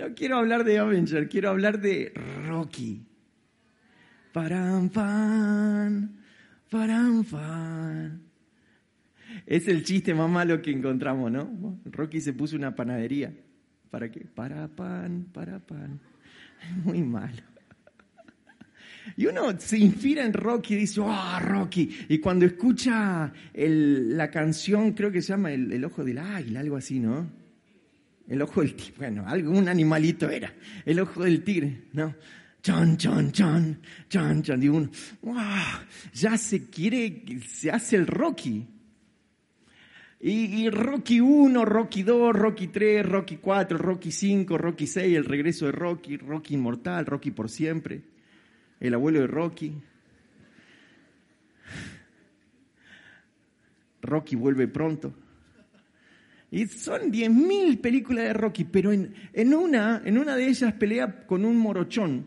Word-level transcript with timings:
No 0.00 0.14
quiero 0.14 0.38
hablar 0.38 0.64
de 0.64 0.78
Avenger, 0.78 1.28
quiero 1.28 1.50
hablar 1.50 1.78
de 1.78 2.14
Rocky. 2.46 3.04
Param, 4.32 4.88
fan, 4.88 6.16
param, 6.70 7.22
fan. 7.22 8.22
Es 9.44 9.68
el 9.68 9.84
chiste 9.84 10.14
más 10.14 10.30
malo 10.30 10.62
que 10.62 10.70
encontramos, 10.70 11.30
¿no? 11.30 11.78
Rocky 11.84 12.22
se 12.22 12.32
puso 12.32 12.56
una 12.56 12.74
panadería. 12.74 13.30
¿Para 13.90 14.10
qué? 14.10 14.20
Para 14.20 14.68
pan, 14.68 15.26
para 15.34 15.58
pan. 15.58 16.00
Muy 16.84 17.02
malo. 17.02 17.42
Y 19.16 19.26
uno 19.26 19.58
se 19.58 19.76
inspira 19.76 20.24
en 20.24 20.32
Rocky 20.32 20.74
y 20.74 20.78
dice, 20.78 21.02
¡ah, 21.04 21.40
Rocky! 21.44 22.06
Y 22.08 22.18
cuando 22.18 22.46
escucha 22.46 23.30
la 23.52 24.30
canción, 24.30 24.92
creo 24.92 25.12
que 25.12 25.20
se 25.20 25.34
llama 25.34 25.52
el, 25.52 25.84
Ojo 25.84 26.04
del 26.04 26.18
Águila, 26.18 26.60
algo 26.60 26.76
así, 26.76 27.00
¿no? 27.00 27.39
El 28.30 28.40
Ojo 28.42 28.60
del 28.60 28.76
Tigre, 28.76 28.94
bueno, 28.96 29.24
algún 29.26 29.68
animalito 29.68 30.30
era. 30.30 30.54
El 30.86 31.00
Ojo 31.00 31.24
del 31.24 31.42
Tigre, 31.42 31.88
¿no? 31.94 32.14
Chan, 32.62 32.96
chan, 32.96 33.32
chan, 33.32 33.80
chan, 34.08 34.42
chan. 34.42 34.62
Y 34.62 34.68
uno, 34.68 34.88
Ya 36.14 36.38
se 36.38 36.70
quiere, 36.70 37.24
se 37.44 37.72
hace 37.72 37.96
el 37.96 38.06
Rocky. 38.06 38.64
Y, 40.20 40.62
y, 40.62 40.70
Rocky 40.70 41.20
1, 41.20 41.64
Rocky 41.64 42.04
2, 42.04 42.32
Rocky 42.36 42.68
3, 42.68 43.04
Rocky 43.04 43.38
4, 43.38 43.76
Rocky 43.76 44.12
5, 44.12 44.56
Rocky 44.56 44.86
6, 44.86 45.16
el 45.16 45.24
regreso 45.24 45.66
de 45.66 45.72
Rocky, 45.72 46.16
Rocky 46.16 46.54
inmortal, 46.54 47.06
Rocky 47.06 47.32
por 47.32 47.50
siempre 47.50 48.02
el 48.78 48.94
abuelo 48.94 49.20
de 49.20 49.26
Rocky. 49.26 49.74
Rocky 54.02 54.36
vuelve 54.36 54.68
pronto. 54.68 55.12
Y 56.50 56.66
son 56.66 57.12
10.000 57.12 57.80
películas 57.80 58.24
de 58.24 58.32
Rocky, 58.32 58.64
pero 58.64 58.92
en, 58.92 59.14
en, 59.32 59.54
una, 59.54 60.02
en 60.04 60.18
una 60.18 60.34
de 60.34 60.48
ellas 60.48 60.72
pelea 60.74 61.26
con 61.26 61.44
un 61.44 61.56
morochón 61.56 62.26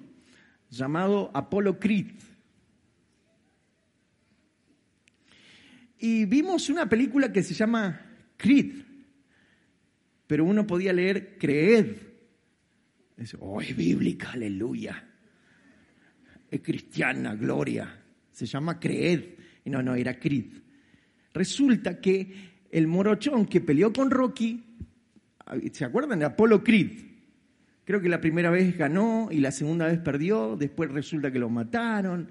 llamado 0.70 1.30
Apollo 1.34 1.80
Creed. 1.80 2.11
Y 6.00 6.25
vimos 6.25 6.70
una 6.70 6.88
película 6.88 7.31
que 7.31 7.44
se 7.44 7.53
llama 7.53 8.02
Creed, 8.38 8.84
pero 10.28 10.45
uno 10.45 10.66
podía 10.66 10.94
leer 10.94 11.38
Creed. 11.38 11.97
oh, 13.40 13.62
es 13.62 13.75
bíblica, 13.75 14.31
aleluya 14.31 15.09
es 16.53 16.62
cristiana, 16.62 17.36
gloria. 17.36 18.00
Se 18.31 18.45
llama 18.45 18.80
Creed. 18.80 19.23
Y 19.66 19.72
no, 19.72 19.81
no, 19.81 19.95
era 19.95 20.19
Creed. 20.19 20.53
Resulta 21.34 22.00
que 22.00 22.53
el 22.73 22.88
morochón 22.88 23.45
que 23.45 23.61
peleó 23.61 23.93
con 23.93 24.09
Rocky, 24.09 24.63
¿se 25.71 25.85
acuerdan 25.85 26.17
de 26.17 26.25
Apolo 26.25 26.63
Creed? 26.63 26.91
Creo 27.85 28.02
que 28.02 28.09
la 28.09 28.19
primera 28.19 28.49
vez 28.49 28.75
ganó 28.75 29.27
y 29.29 29.38
la 29.38 29.52
segunda 29.52 29.85
vez 29.85 29.99
perdió, 29.99 30.55
después 30.57 30.89
resulta 30.91 31.31
que 31.31 31.38
lo 31.38 31.49
mataron. 31.49 32.29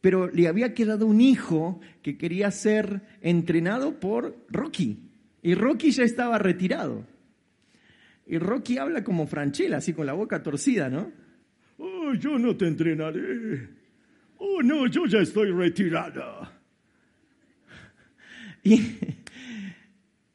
Pero 0.00 0.28
le 0.30 0.48
había 0.48 0.72
quedado 0.72 1.06
un 1.06 1.20
hijo 1.20 1.78
que 2.00 2.16
quería 2.16 2.50
ser 2.50 3.02
entrenado 3.20 4.00
por 4.00 4.34
Rocky. 4.48 4.98
Y 5.42 5.54
Rocky 5.54 5.90
ya 5.90 6.04
estaba 6.04 6.38
retirado. 6.38 7.04
Y 8.26 8.38
Rocky 8.38 8.78
habla 8.78 9.04
como 9.04 9.26
Franchella, 9.26 9.76
así 9.76 9.92
con 9.92 10.06
la 10.06 10.14
boca 10.14 10.42
torcida, 10.42 10.88
¿no? 10.88 11.12
Oh, 11.76 12.14
yo 12.14 12.38
no 12.38 12.56
te 12.56 12.66
entrenaré. 12.66 13.68
Oh, 14.38 14.62
no, 14.62 14.86
yo 14.86 15.04
ya 15.04 15.18
estoy 15.18 15.50
retirada. 15.50 16.50
Y, 18.62 18.80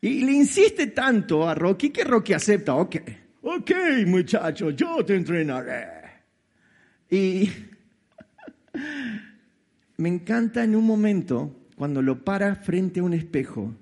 y 0.06 0.22
le 0.22 0.34
insiste 0.34 0.88
tanto 0.88 1.50
a 1.50 1.56
Rocky 1.56 1.90
que 1.90 2.04
Rocky 2.04 2.34
acepta, 2.34 2.76
ok. 2.76 2.96
Ok, 3.42 3.72
muchacho, 4.06 4.70
yo 4.70 5.04
te 5.04 5.16
entrenaré. 5.16 5.88
Y 7.10 7.50
me 9.98 10.10
encanta 10.10 10.64
en 10.64 10.76
un 10.76 10.86
momento 10.86 11.70
cuando 11.76 12.04
lo 12.04 12.24
para 12.24 12.56
frente 12.56 13.00
a 13.00 13.04
un 13.04 13.16
espejo 13.16 13.74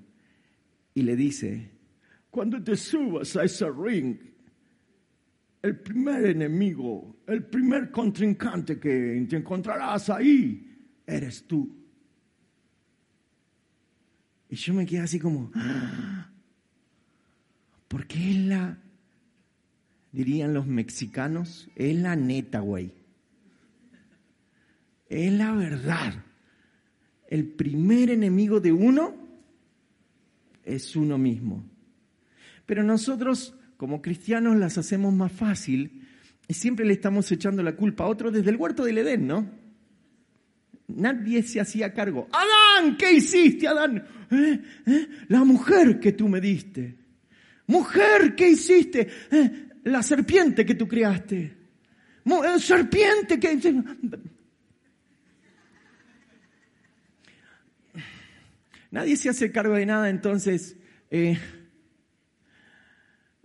y 0.94 1.02
le 1.02 1.14
dice, 1.14 1.70
cuando 2.30 2.62
te 2.64 2.74
subas 2.74 3.36
a 3.36 3.44
ese 3.44 3.66
ring 3.70 4.16
el 5.60 5.78
primer 5.80 6.24
enemigo, 6.24 7.16
el 7.26 7.44
primer 7.44 7.90
contrincante 7.90 8.80
que 8.80 9.26
te 9.28 9.36
encontrarás 9.36 10.08
ahí, 10.08 10.74
eres 11.06 11.46
tú. 11.46 11.83
Y 14.54 14.56
yo 14.56 14.72
me 14.72 14.86
quedé 14.86 15.00
así 15.00 15.18
como, 15.18 15.50
porque 17.88 18.30
es 18.30 18.36
la, 18.36 18.78
dirían 20.12 20.54
los 20.54 20.64
mexicanos, 20.64 21.68
es 21.74 21.96
la 21.96 22.14
neta, 22.14 22.60
güey. 22.60 22.92
Es 25.08 25.32
la 25.32 25.50
verdad. 25.54 26.22
El 27.26 27.48
primer 27.48 28.10
enemigo 28.10 28.60
de 28.60 28.70
uno 28.70 29.16
es 30.62 30.94
uno 30.94 31.18
mismo. 31.18 31.68
Pero 32.64 32.84
nosotros 32.84 33.56
como 33.76 34.02
cristianos 34.02 34.56
las 34.56 34.78
hacemos 34.78 35.12
más 35.12 35.32
fácil 35.32 36.06
y 36.46 36.54
siempre 36.54 36.86
le 36.86 36.92
estamos 36.92 37.32
echando 37.32 37.64
la 37.64 37.74
culpa 37.74 38.04
a 38.04 38.06
otro 38.06 38.30
desde 38.30 38.50
el 38.50 38.56
huerto 38.56 38.84
del 38.84 38.98
Edén, 38.98 39.26
¿no? 39.26 39.50
Nadie 40.88 41.42
se 41.42 41.60
hacía 41.60 41.92
cargo. 41.92 42.28
Adán, 42.32 42.96
¿qué 42.96 43.12
hiciste, 43.12 43.66
Adán? 43.66 44.04
¿Eh? 44.30 44.60
¿Eh? 44.86 45.08
La 45.28 45.44
mujer 45.44 45.98
que 45.98 46.12
tú 46.12 46.28
me 46.28 46.40
diste. 46.40 46.96
Mujer, 47.66 48.34
¿qué 48.34 48.50
hiciste? 48.50 49.08
¿Eh? 49.30 49.68
La 49.84 50.02
serpiente 50.02 50.66
que 50.66 50.74
tú 50.74 50.86
criaste. 50.86 51.56
Serpiente 52.58 53.40
que... 53.40 53.82
Nadie 58.90 59.16
se 59.16 59.28
hace 59.30 59.50
cargo 59.50 59.74
de 59.74 59.86
nada, 59.86 60.10
entonces... 60.10 60.76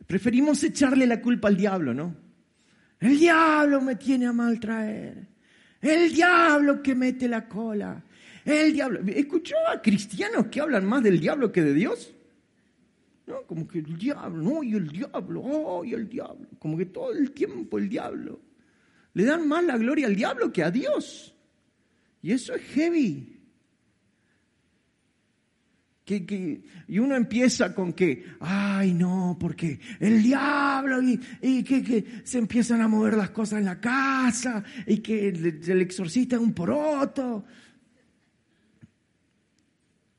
Preferimos 0.07 0.63
echarle 0.63 1.05
la 1.05 1.21
culpa 1.21 1.49
al 1.49 1.55
diablo, 1.57 1.93
¿no? 1.93 2.15
El 2.99 3.17
diablo 3.17 3.79
me 3.79 3.95
tiene 3.95 4.25
a 4.25 4.33
maltraer. 4.33 5.27
El 5.81 6.11
diablo 6.13 6.81
que 6.81 6.95
mete 6.95 7.27
la 7.27 7.47
cola. 7.47 8.03
El 8.45 8.73
diablo. 8.73 8.99
¿Escuchó 9.07 9.55
a 9.67 9.81
cristianos 9.81 10.47
que 10.47 10.61
hablan 10.61 10.85
más 10.85 11.03
del 11.03 11.19
diablo 11.19 11.51
que 11.51 11.61
de 11.61 11.73
Dios? 11.73 12.13
¿No? 13.27 13.43
Como 13.43 13.67
que 13.67 13.79
el 13.79 13.97
diablo, 13.97 14.41
no, 14.41 14.63
y 14.63 14.73
el 14.73 14.89
diablo, 14.89 15.41
oh, 15.41 15.85
y 15.85 15.93
el 15.93 16.09
diablo. 16.09 16.47
Como 16.57 16.77
que 16.77 16.85
todo 16.85 17.13
el 17.13 17.31
tiempo 17.31 17.77
el 17.77 17.87
diablo. 17.87 18.39
Le 19.13 19.23
dan 19.23 19.47
más 19.47 19.63
la 19.63 19.77
gloria 19.77 20.07
al 20.07 20.15
diablo 20.15 20.51
que 20.51 20.63
a 20.63 20.71
Dios. 20.71 21.35
Y 22.21 22.31
eso 22.31 22.53
es 22.55 22.61
heavy 22.73 23.38
y 26.17 26.99
uno 26.99 27.15
empieza 27.15 27.73
con 27.73 27.93
que, 27.93 28.25
ay 28.39 28.93
no, 28.93 29.37
porque 29.39 29.79
el 29.99 30.23
diablo 30.23 30.99
y, 31.01 31.63
que, 31.63 32.21
se 32.23 32.37
empiezan 32.39 32.81
a 32.81 32.87
mover 32.87 33.15
las 33.15 33.29
cosas 33.29 33.59
en 33.59 33.65
la 33.65 33.79
casa 33.79 34.63
y 34.87 34.97
que 34.99 35.29
el, 35.29 35.61
el 35.67 35.81
exorcista 35.81 36.35
es 36.35 36.41
un 36.41 36.53
poroto. 36.53 37.45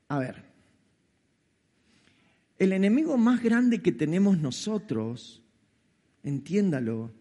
A 0.08 0.18
ver, 0.18 0.44
el 2.58 2.72
enemigo 2.72 3.16
más 3.16 3.42
grande 3.42 3.80
que 3.80 3.92
tenemos 3.92 4.38
nosotros, 4.38 5.42
entiéndalo, 6.22 7.12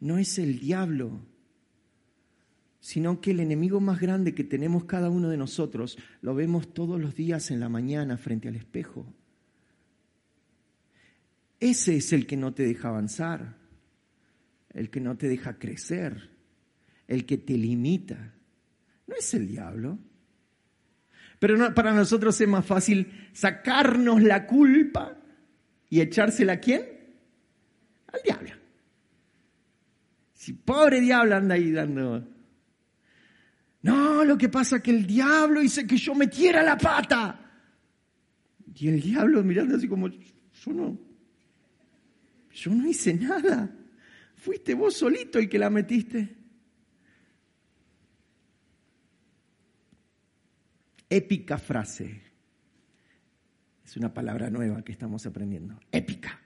no 0.00 0.18
es 0.18 0.38
el 0.38 0.60
diablo, 0.60 1.20
sino 2.84 3.18
que 3.22 3.30
el 3.30 3.40
enemigo 3.40 3.80
más 3.80 3.98
grande 3.98 4.34
que 4.34 4.44
tenemos 4.44 4.84
cada 4.84 5.08
uno 5.08 5.30
de 5.30 5.38
nosotros 5.38 5.96
lo 6.20 6.34
vemos 6.34 6.74
todos 6.74 7.00
los 7.00 7.14
días 7.14 7.50
en 7.50 7.58
la 7.58 7.70
mañana 7.70 8.18
frente 8.18 8.46
al 8.46 8.56
espejo. 8.56 9.06
Ese 11.58 11.96
es 11.96 12.12
el 12.12 12.26
que 12.26 12.36
no 12.36 12.52
te 12.52 12.62
deja 12.62 12.90
avanzar, 12.90 13.56
el 14.74 14.90
que 14.90 15.00
no 15.00 15.16
te 15.16 15.28
deja 15.28 15.58
crecer, 15.58 16.28
el 17.08 17.24
que 17.24 17.38
te 17.38 17.56
limita. 17.56 18.34
No 19.06 19.14
es 19.16 19.32
el 19.32 19.48
diablo. 19.48 19.98
Pero 21.38 21.72
para 21.72 21.94
nosotros 21.94 22.38
es 22.38 22.48
más 22.48 22.66
fácil 22.66 23.30
sacarnos 23.32 24.22
la 24.22 24.46
culpa 24.46 25.16
y 25.88 26.02
echársela 26.02 26.52
a 26.52 26.60
quién? 26.60 26.84
Al 28.08 28.20
diablo. 28.22 28.50
Si 30.34 30.52
pobre 30.52 31.00
diablo 31.00 31.34
anda 31.34 31.54
ahí 31.54 31.72
dando 31.72 32.33
no, 33.84 34.24
lo 34.24 34.38
que 34.38 34.48
pasa 34.48 34.76
es 34.76 34.82
que 34.82 34.92
el 34.92 35.06
diablo 35.06 35.60
dice 35.60 35.86
que 35.86 35.98
yo 35.98 36.14
metiera 36.14 36.62
la 36.62 36.78
pata. 36.78 37.38
Y 38.74 38.88
el 38.88 38.98
diablo 38.98 39.44
mirando 39.44 39.76
así 39.76 39.86
como, 39.86 40.08
yo 40.08 40.72
no, 40.72 40.98
yo 42.50 42.70
no 42.74 42.88
hice 42.88 43.12
nada. 43.12 43.70
Fuiste 44.36 44.72
vos 44.72 44.96
solito 44.96 45.38
el 45.38 45.50
que 45.50 45.58
la 45.58 45.68
metiste. 45.68 46.34
Épica 51.10 51.58
frase. 51.58 52.22
Es 53.84 53.98
una 53.98 54.14
palabra 54.14 54.48
nueva 54.48 54.82
que 54.82 54.92
estamos 54.92 55.26
aprendiendo. 55.26 55.78
Épica. 55.92 56.40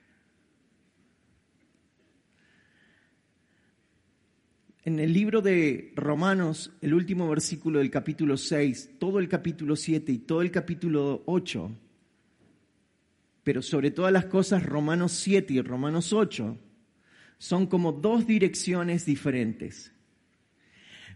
En 4.88 5.00
el 5.00 5.12
libro 5.12 5.43
de 5.43 5.93
Romanos, 5.96 6.73
el 6.81 6.94
último 6.94 7.29
versículo 7.29 7.81
del 7.81 7.90
capítulo 7.90 8.38
6, 8.38 8.93
todo 8.99 9.19
el 9.19 9.29
capítulo 9.29 9.76
7 9.76 10.11
y 10.11 10.17
todo 10.17 10.40
el 10.40 10.50
capítulo 10.50 11.25
8, 11.26 11.70
pero 13.44 13.61
sobre 13.61 13.90
todas 13.90 14.14
las 14.14 14.25
cosas 14.25 14.64
Romanos 14.64 15.12
7 15.12 15.52
y 15.52 15.61
Romanos 15.61 16.14
8, 16.14 16.56
son 17.37 17.67
como 17.67 17.93
dos 17.93 18.26
direcciones 18.26 19.05
diferentes. 19.05 19.93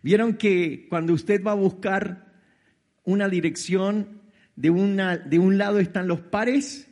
Vieron 0.03 0.35
que 0.35 0.87
cuando 0.91 1.15
usted 1.15 1.43
va 1.43 1.53
a 1.53 1.55
buscar 1.55 2.31
una 3.05 3.27
dirección, 3.31 4.21
de, 4.55 4.69
una, 4.69 5.17
de 5.17 5.39
un 5.39 5.57
lado 5.57 5.79
están 5.79 6.09
los 6.09 6.21
pares 6.21 6.91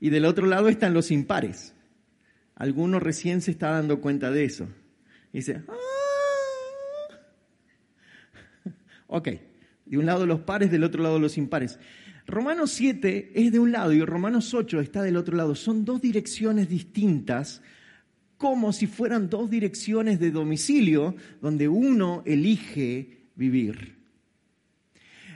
y 0.00 0.10
del 0.10 0.24
otro 0.24 0.46
lado 0.46 0.68
están 0.68 0.94
los 0.94 1.12
impares. 1.12 1.76
Alguno 2.56 2.98
recién 2.98 3.40
se 3.40 3.52
está 3.52 3.70
dando 3.70 4.00
cuenta 4.00 4.32
de 4.32 4.46
eso. 4.46 4.66
dice, 5.32 5.62
ah". 5.68 5.91
Ok, 9.12 9.28
de 9.84 9.98
un 9.98 10.06
lado 10.06 10.26
los 10.26 10.40
pares, 10.40 10.70
del 10.70 10.84
otro 10.84 11.02
lado 11.02 11.18
los 11.18 11.36
impares. 11.36 11.78
Romanos 12.26 12.70
7 12.72 13.32
es 13.34 13.52
de 13.52 13.58
un 13.58 13.72
lado 13.72 13.92
y 13.92 14.02
Romanos 14.02 14.54
8 14.54 14.80
está 14.80 15.02
del 15.02 15.16
otro 15.16 15.36
lado. 15.36 15.54
Son 15.54 15.84
dos 15.84 16.00
direcciones 16.00 16.68
distintas, 16.68 17.62
como 18.38 18.72
si 18.72 18.86
fueran 18.86 19.28
dos 19.28 19.50
direcciones 19.50 20.18
de 20.18 20.30
domicilio 20.30 21.14
donde 21.40 21.68
uno 21.68 22.22
elige 22.24 23.28
vivir. 23.34 23.96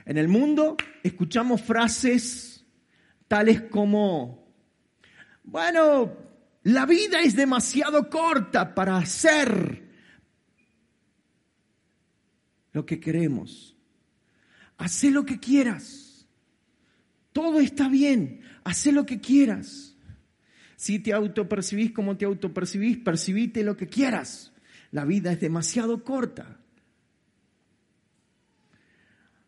En 0.05 0.17
el 0.17 0.27
mundo 0.27 0.77
escuchamos 1.03 1.61
frases 1.61 2.65
tales 3.27 3.61
como, 3.63 4.47
bueno, 5.43 6.13
la 6.63 6.85
vida 6.85 7.21
es 7.21 7.35
demasiado 7.35 8.09
corta 8.09 8.73
para 8.73 8.97
hacer 8.97 9.86
lo 12.77 12.85
que 12.85 12.99
queremos. 12.99 13.75
Haz 14.77 15.03
lo 15.05 15.25
que 15.25 15.39
quieras. 15.39 16.27
Todo 17.33 17.59
está 17.59 17.89
bien. 17.89 18.41
Haz 18.63 18.85
lo 18.85 19.03
que 19.03 19.19
quieras. 19.19 19.95
Si 20.75 20.99
te 20.99 21.11
autopercibís 21.11 21.91
como 21.91 22.17
te 22.17 22.25
autopercibís, 22.25 22.99
percibite 22.99 23.63
lo 23.63 23.75
que 23.75 23.87
quieras. 23.87 24.53
La 24.91 25.05
vida 25.05 25.31
es 25.31 25.39
demasiado 25.39 26.03
corta. 26.03 26.59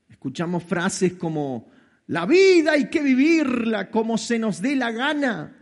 Escuchamos 0.09 0.63
frases 0.63 1.13
como, 1.13 1.69
la 2.07 2.25
vida 2.25 2.71
hay 2.71 2.89
que 2.89 3.03
vivirla 3.03 3.91
como 3.91 4.17
se 4.17 4.39
nos 4.39 4.59
dé 4.59 4.75
la 4.75 4.91
gana. 4.91 5.55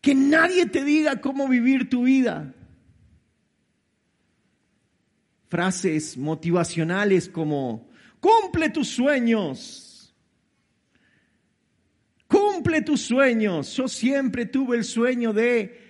Que 0.00 0.14
nadie 0.14 0.64
te 0.64 0.84
diga 0.84 1.20
cómo 1.20 1.48
vivir 1.48 1.90
tu 1.90 2.04
vida. 2.04 2.54
Frases 5.48 6.16
motivacionales 6.16 7.28
como, 7.28 7.88
cumple 8.20 8.70
tus 8.70 8.88
sueños. 8.88 10.14
Cumple 12.26 12.82
tus 12.82 13.00
sueños. 13.00 13.74
Yo 13.76 13.88
siempre 13.88 14.46
tuve 14.46 14.76
el 14.76 14.84
sueño 14.84 15.32
de 15.32 15.88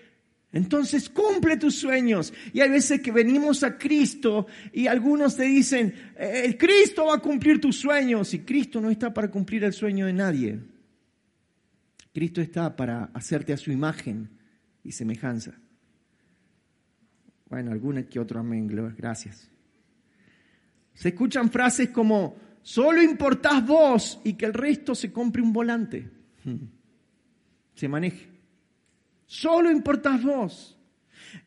entonces 0.53 1.11
cumple 1.11 1.57
tus 1.57 1.75
sueños. 1.75 2.33
Y 2.53 2.61
hay 2.61 2.71
veces 2.71 3.01
que 3.01 3.13
venimos 3.13 3.63
a 3.63 3.77
Cristo 3.77 4.47
y 4.73 4.87
algunos 4.87 5.37
te 5.37 5.45
dicen, 5.45 5.95
el 6.17 6.57
Cristo 6.57 7.07
va 7.07 7.17
a 7.17 7.19
cumplir 7.19 7.61
tus 7.61 7.77
sueños. 7.77 8.33
Y 8.35 8.41
Cristo 8.41 8.81
no 8.81 8.91
está 8.91 9.13
para 9.13 9.31
cumplir 9.31 9.65
el 9.65 9.73
sueño 9.73 10.07
de 10.07 10.13
nadie. 10.13 10.59
Cristo 12.13 12.41
está 12.41 12.75
para 12.75 13.05
hacerte 13.15 13.53
a 13.53 13.57
su 13.57 13.71
imagen 13.71 14.31
y 14.83 14.93
semejanza. 14.93 15.55
Bueno, 17.49 17.73
alguna 17.73 18.03
que 18.03 18.21
otro 18.21 18.41
amén, 18.41 18.67
gracias. 18.97 19.51
Se 20.95 21.09
escuchan 21.09 21.51
frases 21.51 21.91
como, 21.91 22.37
solo 22.63 23.03
importás 23.03 23.65
vos 23.67 24.21
y 24.25 24.35
que 24.35 24.47
el 24.47 24.55
resto 24.55 24.95
se 24.95 25.13
compre 25.13 25.41
un 25.41 25.53
volante. 25.53 26.11
Se 27.75 27.89
maneje. 27.89 28.29
Solo 29.27 29.71
importas 29.71 30.23
vos. 30.23 30.79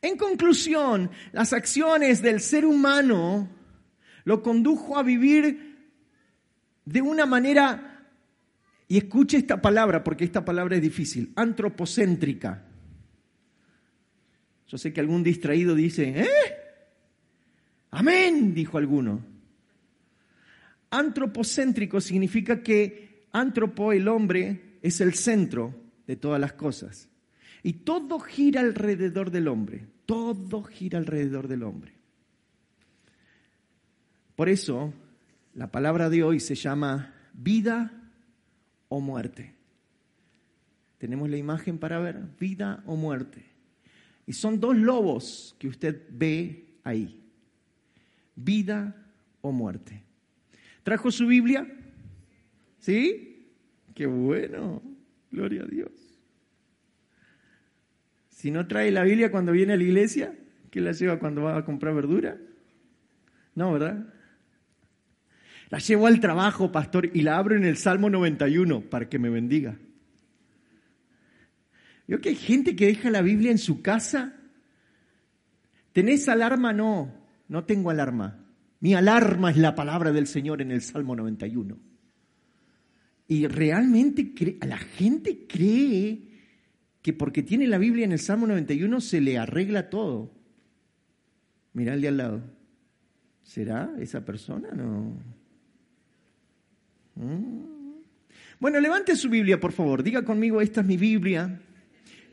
En 0.02 0.18
conclusión, 0.18 1.10
las 1.32 1.54
acciones 1.54 2.22
del 2.22 2.40
ser 2.40 2.66
humano 2.66 3.50
lo 4.24 4.42
condujo 4.42 4.98
a 4.98 5.04
vivir 5.04 5.72
de 6.86 7.02
una 7.02 7.26
manera, 7.26 8.08
y 8.88 8.98
escuche 8.98 9.38
esta 9.38 9.62
palabra 9.62 10.04
porque 10.04 10.26
esta 10.26 10.44
palabra 10.44 10.76
es 10.76 10.82
difícil, 10.82 11.32
antropocéntrica. 11.36 12.66
Yo 14.72 14.78
sé 14.78 14.94
que 14.94 15.02
algún 15.02 15.22
distraído 15.22 15.76
dice, 15.76 16.22
¿eh? 16.22 16.28
Amén, 17.90 18.54
dijo 18.54 18.78
alguno. 18.78 19.22
Antropocéntrico 20.92 22.00
significa 22.00 22.64
que 22.64 23.28
antropo, 23.34 23.92
el 23.92 24.08
hombre, 24.08 24.78
es 24.82 25.02
el 25.02 25.14
centro 25.14 25.76
de 26.08 26.16
todas 26.16 26.40
las 26.40 26.54
cosas. 26.54 27.10
Y 27.64 27.74
todo 27.74 28.22
gira 28.22 28.62
alrededor 28.62 29.30
del 29.30 29.50
hombre, 29.50 29.88
todo 30.06 30.64
gira 30.64 31.00
alrededor 31.00 31.50
del 31.50 31.64
hombre. 31.64 31.92
Por 34.38 34.48
eso, 34.48 34.94
la 35.54 35.70
palabra 35.70 36.10
de 36.10 36.24
hoy 36.24 36.40
se 36.40 36.56
llama 36.56 37.14
vida 37.34 37.92
o 38.88 39.02
muerte. 39.02 39.54
Tenemos 40.98 41.30
la 41.30 41.36
imagen 41.36 41.78
para 41.78 42.00
ver, 42.00 42.22
vida 42.40 42.84
o 42.86 42.96
muerte. 42.96 43.51
Y 44.26 44.34
son 44.34 44.60
dos 44.60 44.76
lobos 44.76 45.56
que 45.60 45.68
usted 45.68 46.04
ve 46.10 46.78
ahí. 46.84 47.22
Vida 48.36 48.96
o 49.42 49.52
muerte. 49.52 50.04
¿Trajo 50.84 51.12
su 51.12 51.28
Biblia? 51.28 51.68
¿Sí? 52.80 53.48
Qué 53.94 54.06
bueno. 54.06 54.82
Gloria 55.32 55.64
a 55.64 55.66
Dios. 55.66 55.92
Si 58.30 58.52
no 58.52 58.68
trae 58.68 58.92
la 58.92 59.04
Biblia 59.04 59.32
cuando 59.32 59.52
viene 59.52 59.74
a 59.74 59.78
la 59.78 59.84
iglesia, 59.84 60.34
¿qué 60.72 60.82
la 60.82 60.94
lleva 60.94 61.20
cuando 61.20 61.44
va 61.44 61.58
a 61.58 61.66
comprar 61.66 61.94
verdura? 61.94 62.38
No, 63.54 63.74
¿verdad? 63.74 64.14
La 65.70 65.78
llevo 65.78 66.08
al 66.08 66.20
trabajo, 66.20 66.72
pastor, 66.72 67.10
y 67.14 67.22
la 67.22 67.38
abro 67.38 67.56
en 67.56 67.64
el 67.64 67.78
Salmo 67.78 68.10
91 68.10 68.82
para 68.90 69.08
que 69.08 69.20
me 69.20 69.30
bendiga. 69.30 69.78
Yo 72.12 72.20
que 72.20 72.28
hay 72.28 72.36
gente 72.36 72.76
que 72.76 72.88
deja 72.88 73.10
la 73.10 73.22
Biblia 73.22 73.52
en 73.52 73.58
su 73.58 73.82
casa. 73.82 74.36
¿Tenés 75.94 76.28
alarma? 76.28 76.74
No, 76.74 77.10
no 77.48 77.64
tengo 77.64 77.90
alarma. 77.90 78.38
Mi 78.82 78.94
alarma 78.96 79.50
es 79.50 79.56
la 79.56 79.76
palabra 79.76 80.12
del 80.12 80.28
Señor 80.28 80.62
en 80.62 80.72
el 80.72 80.82
Salmo 80.82 81.16
91. 81.16 81.78
Y 83.30 83.48
realmente 83.48 84.34
la 84.60 84.78
gente 84.78 85.48
cree 85.48 86.28
que 87.02 87.14
porque 87.14 87.44
tiene 87.44 87.66
la 87.66 87.78
Biblia 87.78 88.04
en 88.04 88.12
el 88.12 88.20
Salmo 88.20 88.46
91 88.46 89.00
se 89.00 89.22
le 89.22 89.38
arregla 89.38 89.90
todo. 89.90 90.34
Mirá 91.72 91.94
al 91.94 92.18
lado. 92.18 92.44
¿Será 93.42 93.90
esa 94.00 94.26
persona? 94.26 94.68
No. 94.74 95.16
Mm. 97.16 97.62
Bueno, 98.60 98.82
levante 98.82 99.16
su 99.16 99.30
Biblia, 99.30 99.62
por 99.62 99.72
favor. 99.72 100.04
Diga 100.04 100.26
conmigo, 100.26 100.60
esta 100.60 100.82
es 100.82 100.88
mi 100.88 100.98
Biblia. 100.98 101.62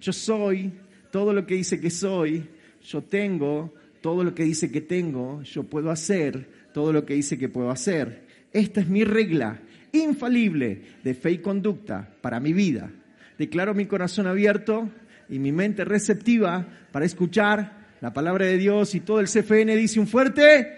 Yo 0.00 0.12
soy 0.12 0.73
todo 1.11 1.33
lo 1.33 1.47
que 1.47 1.55
dice 1.55 1.81
que 1.81 1.90
soy. 1.90 2.47
Yo 2.83 3.02
tengo 3.02 3.75
todo 4.00 4.25
lo 4.25 4.35
que 4.35 4.45
dice 4.45 4.71
que 4.71 4.81
tengo. 4.81 5.43
Yo 5.43 5.64
puedo 5.64 5.90
hacer 5.90 6.49
todo 6.73 6.93
lo 6.93 7.05
que 7.05 7.14
dice 7.14 7.38
que 7.38 7.49
puedo 7.49 7.71
hacer. 7.71 8.26
Esta 8.52 8.81
es 8.81 8.88
mi 8.88 9.05
regla 9.05 9.61
infalible 9.93 10.83
de 11.02 11.14
fe 11.14 11.33
y 11.33 11.38
conducta 11.38 12.17
para 12.21 12.40
mi 12.40 12.52
vida 12.52 12.90
declaro 13.38 13.73
mi 13.73 13.87
corazón 13.87 14.26
abierto 14.26 14.90
y 15.28 15.38
mi 15.38 15.52
mente 15.52 15.85
receptiva 15.85 16.67
para 16.90 17.07
escuchar 17.07 17.95
la 18.00 18.12
palabra 18.12 18.47
de 18.47 18.59
Dios 18.59 18.95
y 18.95 19.00
todo 19.00 19.21
el 19.21 19.28
CFN 19.28 19.75
dice 19.76 20.00
un 20.00 20.07
fuerte. 20.07 20.75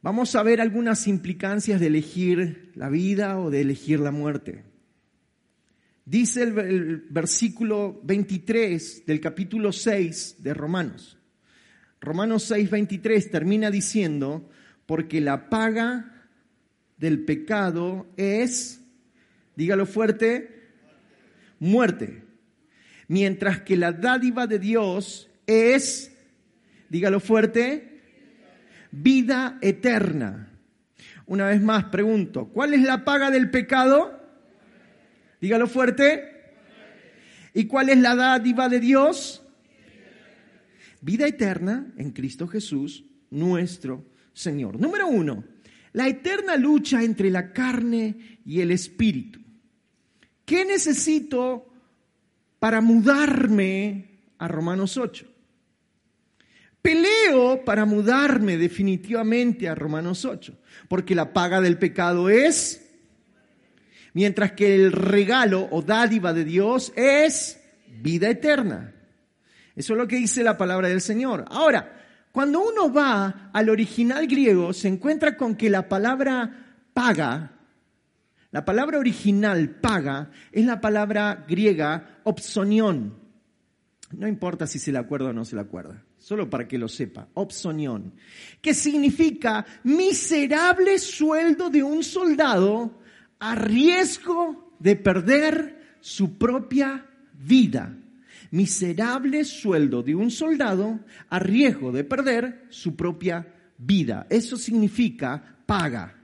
Vamos 0.00 0.34
a 0.36 0.42
ver 0.42 0.60
algunas 0.60 1.06
implicancias 1.08 1.80
de 1.80 1.88
elegir 1.88 2.70
la 2.74 2.88
vida 2.88 3.38
o 3.38 3.50
de 3.50 3.60
elegir 3.60 4.00
la 4.00 4.12
muerte. 4.12 4.62
Dice 6.08 6.44
el, 6.44 7.04
versículo 7.10 8.00
23 8.04 9.06
del 9.06 9.20
capítulo 9.20 9.72
6 9.72 10.36
de 10.38 10.54
Romanos. 10.54 11.18
Romanos 12.00 12.44
6, 12.44 12.70
23 12.70 13.28
termina 13.28 13.72
diciendo, 13.72 14.48
porque 14.86 15.20
la 15.20 15.50
paga 15.50 16.28
del 16.96 17.24
pecado 17.24 18.06
es, 18.16 18.80
dígalo 19.56 19.84
fuerte, 19.84 20.68
muerte. 21.58 22.22
Mientras 23.08 23.62
que 23.62 23.76
la 23.76 23.90
dádiva 23.90 24.46
de 24.46 24.60
Dios 24.60 25.28
es, 25.48 26.16
dígalo 26.88 27.18
fuerte, 27.18 28.00
vida 28.92 29.58
eterna. 29.60 30.52
Una 31.26 31.48
vez 31.48 31.60
más 31.60 31.86
pregunto, 31.86 32.46
¿cuál 32.46 32.74
es 32.74 32.82
la 32.82 33.04
paga 33.04 33.32
del 33.32 33.50
pecado? 33.50 34.25
Dígalo 35.40 35.66
fuerte. 35.66 36.32
¿Y 37.54 37.66
cuál 37.66 37.88
es 37.88 37.98
la 37.98 38.14
dádiva 38.14 38.68
de 38.68 38.80
Dios? 38.80 39.42
Vida 41.00 41.26
eterna 41.26 41.92
en 41.96 42.10
Cristo 42.10 42.46
Jesús, 42.46 43.04
nuestro 43.30 44.04
Señor. 44.32 44.78
Número 44.78 45.06
uno, 45.06 45.44
la 45.92 46.08
eterna 46.08 46.56
lucha 46.56 47.02
entre 47.02 47.30
la 47.30 47.52
carne 47.52 48.40
y 48.44 48.60
el 48.60 48.70
espíritu. 48.70 49.40
¿Qué 50.44 50.64
necesito 50.64 51.72
para 52.58 52.80
mudarme 52.80 54.20
a 54.38 54.48
Romanos 54.48 54.96
8? 54.96 55.26
Peleo 56.82 57.64
para 57.64 57.84
mudarme 57.84 58.56
definitivamente 58.56 59.68
a 59.68 59.74
Romanos 59.74 60.24
8, 60.24 60.56
porque 60.86 61.16
la 61.16 61.32
paga 61.32 61.60
del 61.60 61.78
pecado 61.78 62.28
es, 62.28 62.85
mientras 64.16 64.52
que 64.52 64.74
el 64.74 64.92
regalo 64.92 65.68
o 65.70 65.82
dádiva 65.82 66.32
de 66.32 66.42
Dios 66.42 66.90
es 66.96 67.60
vida 68.00 68.30
eterna. 68.30 68.94
Eso 69.74 69.92
es 69.92 69.98
lo 69.98 70.08
que 70.08 70.16
dice 70.16 70.42
la 70.42 70.56
palabra 70.56 70.88
del 70.88 71.02
Señor. 71.02 71.44
Ahora, 71.50 72.00
cuando 72.32 72.66
uno 72.66 72.90
va 72.90 73.50
al 73.52 73.68
original 73.68 74.26
griego, 74.26 74.72
se 74.72 74.88
encuentra 74.88 75.36
con 75.36 75.54
que 75.54 75.68
la 75.68 75.86
palabra 75.86 76.78
paga, 76.94 77.58
la 78.52 78.64
palabra 78.64 78.98
original 78.98 79.68
paga, 79.68 80.30
es 80.50 80.64
la 80.64 80.80
palabra 80.80 81.44
griega 81.46 82.20
opsonión. 82.24 83.18
No 84.12 84.26
importa 84.26 84.66
si 84.66 84.78
se 84.78 84.92
le 84.92 84.98
acuerda 84.98 85.28
o 85.28 85.34
no 85.34 85.44
se 85.44 85.56
le 85.56 85.60
acuerda 85.60 86.02
solo 86.16 86.48
para 86.48 86.66
que 86.66 86.78
lo 86.78 86.88
sepa, 86.88 87.28
opsonión, 87.34 88.14
que 88.62 88.72
significa 88.72 89.64
miserable 89.84 90.98
sueldo 90.98 91.68
de 91.68 91.82
un 91.82 92.02
soldado 92.02 93.04
a 93.38 93.54
riesgo 93.54 94.74
de 94.78 94.96
perder 94.96 95.98
su 96.00 96.38
propia 96.38 97.06
vida. 97.32 97.96
Miserable 98.50 99.44
sueldo 99.44 100.02
de 100.02 100.14
un 100.14 100.30
soldado 100.30 101.00
a 101.28 101.38
riesgo 101.38 101.92
de 101.92 102.04
perder 102.04 102.66
su 102.70 102.94
propia 102.94 103.46
vida. 103.78 104.26
Eso 104.30 104.56
significa 104.56 105.58
paga. 105.66 106.14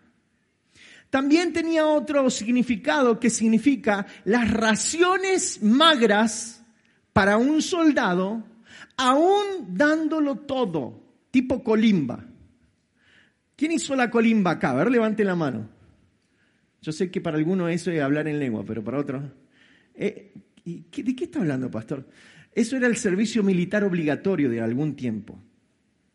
También 1.11 1.53
tenía 1.53 1.87
otro 1.87 2.31
significado 2.31 3.21
que 3.21 3.29
significa 3.29 4.07
las 4.25 4.51
raciones 4.51 5.63
magras 5.63 6.65
para 7.13 7.37
un 7.37 7.61
soldado 7.61 8.45
aún 8.97 9.77
dándolo 9.77 10.37
todo, 10.37 11.03
tipo 11.31 11.63
colimba. 11.63 12.25
¿Quién 13.57 13.73
hizo 13.73 13.95
la 13.95 14.11
colimba 14.11 14.53
acá? 14.53 14.71
A 14.71 14.75
ver, 14.75 14.91
levante 14.91 15.25
la 15.25 15.35
mano. 15.35 15.69
Yo 16.83 16.93
sé 16.93 17.11
que 17.11 17.21
para 17.21 17.39
algunos 17.39 17.71
eso 17.71 17.91
es 17.91 18.03
hablar 18.03 18.29
en 18.29 18.39
lengua, 18.39 18.65
pero 18.67 18.83
para 18.83 18.99
otros... 18.99 19.23
Eh, 19.95 20.35
¿De 20.65 21.17
qué 21.17 21.25
está 21.25 21.39
hablando, 21.39 21.71
pastor? 21.71 22.07
Eso 22.55 22.77
era 22.77 22.87
el 22.87 22.97
servicio 22.97 23.43
militar 23.43 23.85
obligatorio 23.85 24.51
de 24.51 24.61
algún 24.61 24.95
tiempo. 24.95 25.39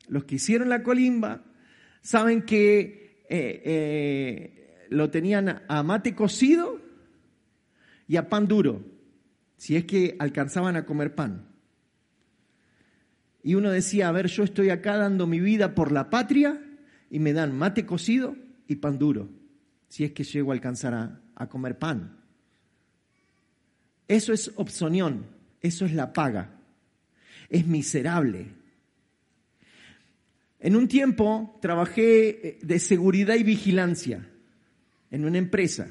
Los 0.07 0.25
que 0.25 0.36
hicieron 0.36 0.69
la 0.69 0.83
colimba 0.83 1.43
saben 2.01 2.43
que 2.43 3.25
eh, 3.29 3.62
eh, 3.65 4.88
lo 4.89 5.09
tenían 5.09 5.63
a 5.67 5.83
mate 5.83 6.13
cocido 6.13 6.79
y 8.07 8.17
a 8.17 8.29
pan 8.29 8.47
duro, 8.47 8.86
si 9.57 9.75
es 9.75 9.86
que 9.86 10.15
alcanzaban 10.19 10.75
a 10.75 10.86
comer 10.86 11.15
pan. 11.15 11.47
Y 13.43 13.55
uno 13.55 13.69
decía, 13.71 14.09
a 14.09 14.12
ver, 14.12 14.27
yo 14.27 14.43
estoy 14.43 14.69
acá 14.69 14.97
dando 14.97 15.27
mi 15.27 15.39
vida 15.39 15.75
por 15.75 15.91
la 15.91 16.09
patria 16.09 16.62
y 17.09 17.19
me 17.19 17.33
dan 17.33 17.57
mate 17.57 17.86
cocido 17.86 18.36
y 18.67 18.75
pan 18.75 18.97
duro, 19.00 19.29
si 19.88 20.03
es 20.03 20.12
que 20.12 20.24
llego 20.24 20.51
a 20.51 20.56
alcanzar 20.56 21.22
a, 21.36 21.48
comer 21.48 21.77
pan. 21.77 22.17
Eso 24.08 24.34
es 24.34 24.51
opsonión, 24.56 25.25
eso 25.62 25.86
es 25.86 25.94
la 25.94 26.13
paga. 26.13 26.51
Es 27.50 27.65
miserable. 27.65 28.48
En 30.60 30.75
un 30.75 30.88
tiempo 30.88 31.58
trabajé 31.62 32.29
eh, 32.29 32.60
de 32.62 32.79
seguridad 32.79 33.36
y 33.36 33.44
vigilancia 33.44 34.27
en 35.12 35.25
una 35.25 35.38
empresa 35.38 35.88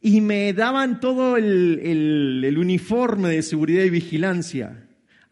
y 0.00 0.20
me 0.20 0.52
daban 0.52 1.00
todo 1.00 1.36
el 1.36 2.54
uniforme 2.56 3.30
de 3.30 3.42
seguridad 3.42 3.84
y 3.84 3.90
vigilancia 3.90 4.84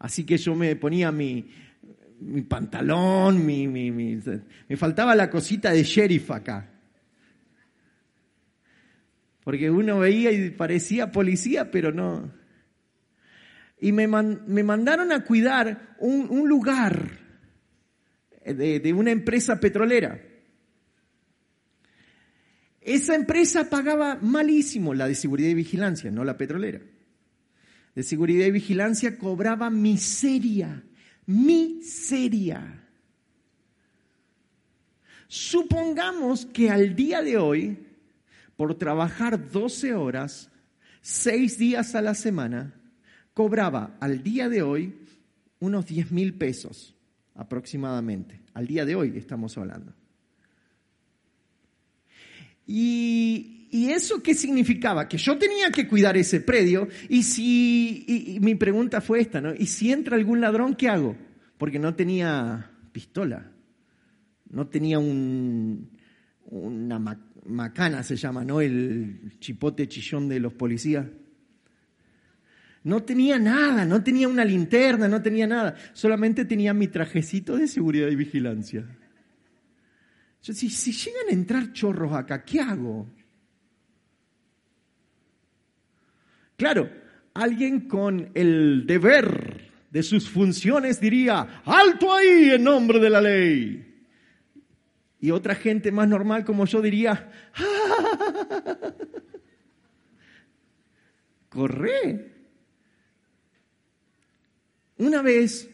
Así 0.03 0.25
que 0.25 0.37
yo 0.37 0.53
me 0.53 0.75
ponía 0.75 1.13
mi, 1.13 1.45
pantalón, 2.49 3.45
mi, 3.45 3.69
me 3.69 4.75
faltaba 4.75 5.15
la 5.15 5.29
cosita 5.29 5.71
de 5.71 5.81
sheriff 5.83 6.29
acá. 6.29 6.72
Porque 9.43 9.69
uno 9.69 9.99
veía 9.99 10.31
y 10.31 10.51
parecía 10.51 11.11
policía, 11.11 11.71
pero 11.71 11.91
no. 11.91 12.33
Y 13.79 13.91
me, 13.91 14.07
mandaron 14.07 15.11
a 15.11 15.23
cuidar 15.25 15.95
un, 15.99 16.47
lugar 16.47 17.19
de, 18.45 18.79
de 18.79 18.93
una 18.93 19.11
empresa 19.11 19.59
petrolera. 19.59 20.21
Esa 22.79 23.15
empresa 23.15 23.69
pagaba 23.69 24.17
malísimo 24.21 24.93
la 24.93 25.07
de 25.07 25.15
seguridad 25.15 25.49
y 25.49 25.53
vigilancia, 25.53 26.11
no 26.11 26.23
la 26.23 26.37
petrolera 26.37 26.79
de 27.95 28.03
seguridad 28.03 28.47
y 28.47 28.51
vigilancia 28.51 29.17
cobraba 29.17 29.69
miseria, 29.69 30.83
miseria. 31.25 32.79
Supongamos 35.27 36.45
que 36.45 36.69
al 36.69 36.95
día 36.95 37.21
de 37.21 37.37
hoy, 37.37 37.87
por 38.55 38.75
trabajar 38.75 39.51
12 39.51 39.93
horas, 39.93 40.49
6 41.01 41.57
días 41.57 41.95
a 41.95 42.01
la 42.01 42.15
semana, 42.15 42.73
cobraba 43.33 43.97
al 43.99 44.23
día 44.23 44.49
de 44.49 44.61
hoy 44.61 44.95
unos 45.59 45.85
10 45.85 46.11
mil 46.11 46.33
pesos 46.33 46.95
aproximadamente. 47.35 48.41
Al 48.53 48.67
día 48.67 48.85
de 48.85 48.95
hoy 48.95 49.13
estamos 49.17 49.57
hablando. 49.57 49.93
Y, 52.65 53.63
¿Y 53.73 53.89
eso 53.89 54.21
qué 54.21 54.35
significaba? 54.35 55.09
Que 55.09 55.17
yo 55.17 55.35
tenía 55.35 55.71
que 55.71 55.87
cuidar 55.87 56.15
ese 56.15 56.41
predio 56.41 56.87
y 57.09 57.23
si, 57.23 58.05
y, 58.07 58.39
mi 58.39 58.53
pregunta 58.53 59.01
fue 59.01 59.19
esta, 59.19 59.41
¿no? 59.41 59.51
¿Y 59.55 59.65
si 59.65 59.91
entra 59.91 60.15
algún 60.15 60.41
ladrón, 60.41 60.75
qué 60.75 60.89
hago? 60.89 61.17
Porque 61.57 61.79
no 61.79 61.95
tenía 61.95 62.69
pistola, 62.91 63.51
no 64.47 64.67
tenía 64.67 64.99
un, 64.99 65.89
una 66.45 66.99
macana, 67.45 68.03
se 68.03 68.15
llama, 68.15 68.43
¿no? 68.43 68.61
El 68.61 69.37
chipote 69.39 69.87
chillón 69.87 70.29
de 70.29 70.39
los 70.39 70.53
policías. 70.53 71.05
No 72.83 73.03
tenía 73.03 73.39
nada, 73.39 73.85
no 73.85 74.03
tenía 74.03 74.27
una 74.27 74.43
linterna, 74.43 75.07
no 75.07 75.21
tenía 75.21 75.47
nada, 75.47 75.75
solamente 75.93 76.45
tenía 76.45 76.73
mi 76.73 76.87
trajecito 76.87 77.55
de 77.55 77.67
seguridad 77.67 78.09
y 78.09 78.15
vigilancia. 78.15 78.85
Yo, 80.41 80.53
si, 80.53 80.69
si 80.69 80.91
llegan 80.91 81.29
a 81.29 81.33
entrar 81.33 81.71
chorros 81.71 82.13
acá, 82.13 82.43
¿qué 82.43 82.59
hago? 82.59 83.07
Claro, 86.57 86.89
alguien 87.33 87.87
con 87.87 88.31
el 88.33 88.85
deber 88.85 89.71
de 89.89 90.03
sus 90.03 90.29
funciones 90.29 90.99
diría, 90.99 91.61
alto 91.65 92.13
ahí 92.13 92.51
en 92.51 92.63
nombre 92.63 92.99
de 92.99 93.09
la 93.09 93.21
ley. 93.21 93.92
Y 95.23 95.31
otra 95.31 95.55
gente 95.55 95.89
más 95.89 96.05
normal 96.09 96.43
como 96.43 96.65
yo 96.65 96.81
diría, 96.81 97.31
corre. 101.47 102.33
Una 104.97 105.21
vez, 105.21 105.69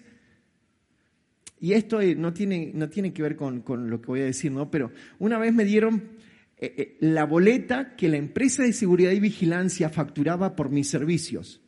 y 1.60 1.74
esto 1.74 2.00
no 2.16 2.32
tiene, 2.32 2.70
no 2.76 2.90
tiene 2.90 3.12
que 3.12 3.24
ver 3.24 3.36
con, 3.36 3.62
con, 3.62 3.90
lo 3.90 4.00
que 4.00 4.06
voy 4.06 4.22
a 4.22 4.26
decir, 4.26 4.52
¿no? 4.52 4.70
Pero 4.70 4.92
una 5.18 5.40
vez 5.40 5.52
me 5.52 5.66
dieron 5.66 6.12
eh, 6.56 6.76
eh, 6.78 6.98
la 7.00 7.26
boleta 7.26 7.96
que 7.96 8.08
la 8.08 8.18
empresa 8.18 8.62
de 8.62 8.72
seguridad 8.72 9.14
y 9.14 9.20
vigilancia 9.20 9.90
facturaba 9.90 10.56
por 10.56 10.70
mis 10.70 10.88
servicios. 10.88 11.60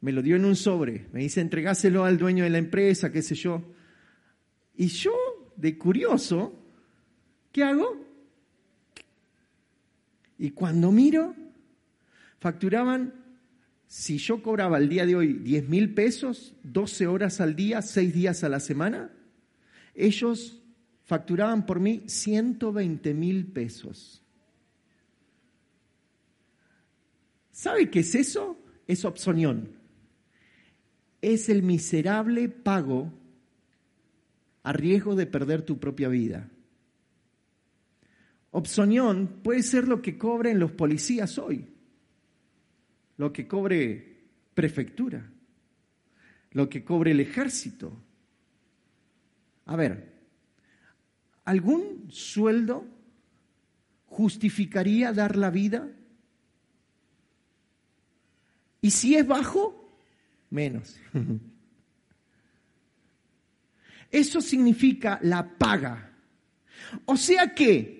Me 0.00 0.12
lo 0.12 0.22
dio 0.22 0.36
en 0.36 0.46
un 0.46 0.56
sobre, 0.56 1.08
me 1.12 1.20
dice 1.20 1.42
entregáselo 1.42 2.06
al 2.06 2.16
dueño 2.16 2.44
de 2.44 2.50
la 2.50 2.56
empresa, 2.56 3.12
qué 3.12 3.20
sé 3.20 3.34
yo. 3.34 3.70
Y 4.78 4.86
yo, 4.86 5.12
de 5.56 5.78
curioso, 5.78 6.52
¿qué 7.52 7.64
hago? 7.64 8.04
Y 10.38 10.50
cuando 10.50 10.92
miro, 10.92 11.34
facturaban, 12.38 13.14
si 13.86 14.18
yo 14.18 14.42
cobraba 14.42 14.78
el 14.78 14.88
día 14.88 15.06
de 15.06 15.16
hoy 15.16 15.32
10 15.34 15.68
mil 15.68 15.94
pesos, 15.94 16.54
12 16.62 17.06
horas 17.06 17.40
al 17.40 17.56
día, 17.56 17.82
6 17.82 18.12
días 18.12 18.44
a 18.44 18.48
la 18.48 18.60
semana, 18.60 19.10
ellos 19.94 20.62
facturaban 21.04 21.64
por 21.64 21.80
mí 21.80 22.02
120 22.06 23.14
mil 23.14 23.46
pesos. 23.46 24.22
¿Sabe 27.50 27.88
qué 27.90 28.00
es 28.00 28.14
eso? 28.14 28.58
Es 28.86 29.04
opsonión. 29.06 29.70
Es 31.22 31.48
el 31.48 31.62
miserable 31.62 32.50
pago 32.50 33.12
a 34.66 34.72
riesgo 34.72 35.14
de 35.14 35.26
perder 35.26 35.62
tu 35.62 35.78
propia 35.78 36.08
vida. 36.08 36.50
Opsonión 38.50 39.40
puede 39.44 39.62
ser 39.62 39.86
lo 39.86 40.02
que 40.02 40.18
cobren 40.18 40.58
los 40.58 40.72
policías 40.72 41.38
hoy. 41.38 41.72
lo 43.18 43.32
que 43.32 43.46
cobre 43.46 44.26
prefectura, 44.54 45.30
lo 46.50 46.68
que 46.68 46.84
cobre 46.84 47.12
el 47.12 47.20
ejército. 47.20 47.96
A 49.66 49.76
ver, 49.76 50.12
¿algún 51.44 52.08
sueldo 52.10 52.84
justificaría 54.06 55.12
dar 55.12 55.36
la 55.36 55.50
vida? 55.50 55.88
Y 58.82 58.90
si 58.90 59.14
es 59.14 59.26
bajo, 59.26 59.96
menos. 60.50 61.00
Eso 64.10 64.40
significa 64.40 65.18
la 65.22 65.56
paga. 65.56 66.12
O 67.04 67.16
sea 67.16 67.54
que 67.54 67.96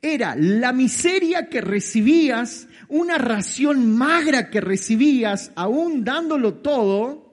era 0.00 0.34
la 0.36 0.72
miseria 0.72 1.48
que 1.48 1.60
recibías, 1.60 2.68
una 2.88 3.18
ración 3.18 3.96
magra 3.96 4.50
que 4.50 4.60
recibías, 4.60 5.52
aún 5.54 6.04
dándolo 6.04 6.54
todo, 6.54 7.32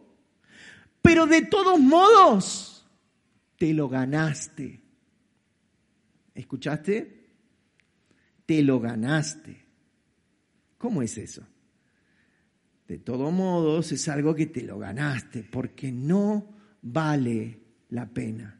pero 1.02 1.26
de 1.26 1.42
todos 1.42 1.80
modos 1.80 2.88
te 3.58 3.74
lo 3.74 3.90
ganaste. 3.90 4.82
¿Escuchaste? 6.36 7.28
Te 8.46 8.62
lo 8.62 8.80
ganaste. 8.80 9.66
¿Cómo 10.78 11.02
es 11.02 11.18
eso? 11.18 11.46
De 12.88 12.98
todos 12.98 13.32
modos 13.34 13.92
es 13.92 14.08
algo 14.08 14.34
que 14.34 14.46
te 14.46 14.62
lo 14.62 14.80
ganaste, 14.80 15.44
porque 15.44 15.92
no 15.92 16.59
vale 16.82 17.60
la 17.90 18.08
pena. 18.08 18.60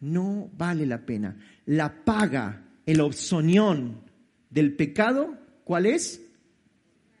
No 0.00 0.50
vale 0.56 0.86
la 0.86 1.04
pena. 1.04 1.36
La 1.66 2.04
paga, 2.04 2.62
el 2.84 3.00
opsonión 3.00 4.02
del 4.50 4.74
pecado, 4.74 5.36
¿cuál 5.64 5.86
es? 5.86 6.22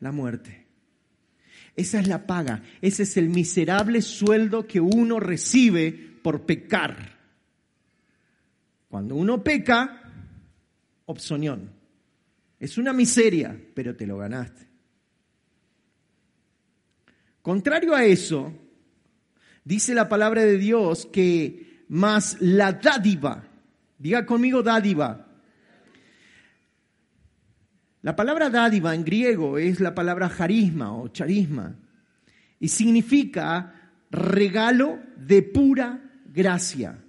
La 0.00 0.12
muerte. 0.12 0.66
Esa 1.74 2.00
es 2.00 2.08
la 2.08 2.26
paga. 2.26 2.62
Ese 2.80 3.02
es 3.02 3.16
el 3.16 3.28
miserable 3.28 4.02
sueldo 4.02 4.66
que 4.66 4.80
uno 4.80 5.20
recibe 5.20 5.92
por 6.22 6.46
pecar. 6.46 7.16
Cuando 8.88 9.14
uno 9.14 9.42
peca, 9.42 10.02
opsonión. 11.06 11.70
Es 12.58 12.78
una 12.78 12.92
miseria, 12.92 13.58
pero 13.74 13.94
te 13.94 14.06
lo 14.06 14.16
ganaste. 14.16 14.66
Contrario 17.42 17.94
a 17.94 18.04
eso, 18.04 18.52
dice 19.66 19.94
la 19.94 20.08
palabra 20.08 20.42
de 20.42 20.58
Dios 20.58 21.06
que 21.12 21.84
más 21.88 22.36
la 22.40 22.72
dádiva, 22.72 23.42
diga 23.98 24.24
conmigo 24.24 24.62
dádiva. 24.62 25.26
La 28.02 28.14
palabra 28.14 28.48
dádiva 28.48 28.94
en 28.94 29.04
griego 29.04 29.58
es 29.58 29.80
la 29.80 29.92
palabra 29.92 30.32
charisma 30.34 30.96
o 30.96 31.08
charisma 31.08 31.74
y 32.60 32.68
significa 32.68 33.90
regalo 34.10 35.00
de 35.16 35.42
pura 35.42 36.00
gracia. 36.32 37.02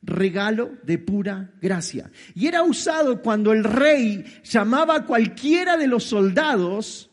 Regalo 0.00 0.72
de 0.82 0.98
pura 0.98 1.52
gracia. 1.60 2.10
Y 2.34 2.46
era 2.46 2.62
usado 2.62 3.20
cuando 3.20 3.52
el 3.52 3.62
rey 3.62 4.24
llamaba 4.42 4.96
a 4.96 5.06
cualquiera 5.06 5.76
de 5.76 5.86
los 5.86 6.04
soldados 6.04 7.10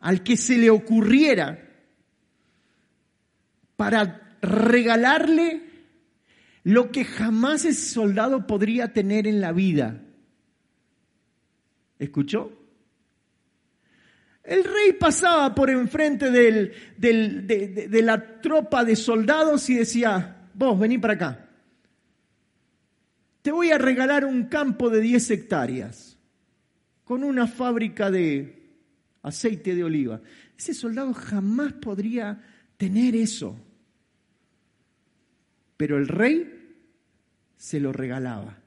al 0.00 0.22
que 0.22 0.36
se 0.38 0.56
le 0.56 0.70
ocurriera 0.70 1.65
para 3.76 4.36
regalarle 4.42 5.62
lo 6.64 6.90
que 6.90 7.04
jamás 7.04 7.64
ese 7.64 7.90
soldado 7.92 8.46
podría 8.46 8.92
tener 8.92 9.26
en 9.26 9.40
la 9.40 9.52
vida. 9.52 10.02
¿Escuchó? 11.98 12.52
El 14.42 14.64
rey 14.64 14.92
pasaba 14.98 15.54
por 15.54 15.70
enfrente 15.70 16.30
de, 16.30 16.72
de 16.98 18.02
la 18.02 18.40
tropa 18.40 18.84
de 18.84 18.96
soldados 18.96 19.68
y 19.70 19.74
decía, 19.74 20.48
vos 20.54 20.78
vení 20.78 20.98
para 20.98 21.14
acá. 21.14 21.48
Te 23.42 23.52
voy 23.52 23.70
a 23.70 23.78
regalar 23.78 24.24
un 24.24 24.44
campo 24.44 24.90
de 24.90 25.00
10 25.00 25.30
hectáreas 25.30 26.16
con 27.04 27.22
una 27.22 27.46
fábrica 27.46 28.10
de 28.10 28.72
aceite 29.22 29.74
de 29.74 29.84
oliva. 29.84 30.20
Ese 30.58 30.74
soldado 30.74 31.14
jamás 31.14 31.72
podría 31.74 32.42
tener 32.76 33.14
eso. 33.14 33.56
Pero 35.76 35.98
el 35.98 36.08
rey 36.08 36.74
se 37.56 37.80
lo 37.80 37.92
regalaba. 37.92 38.58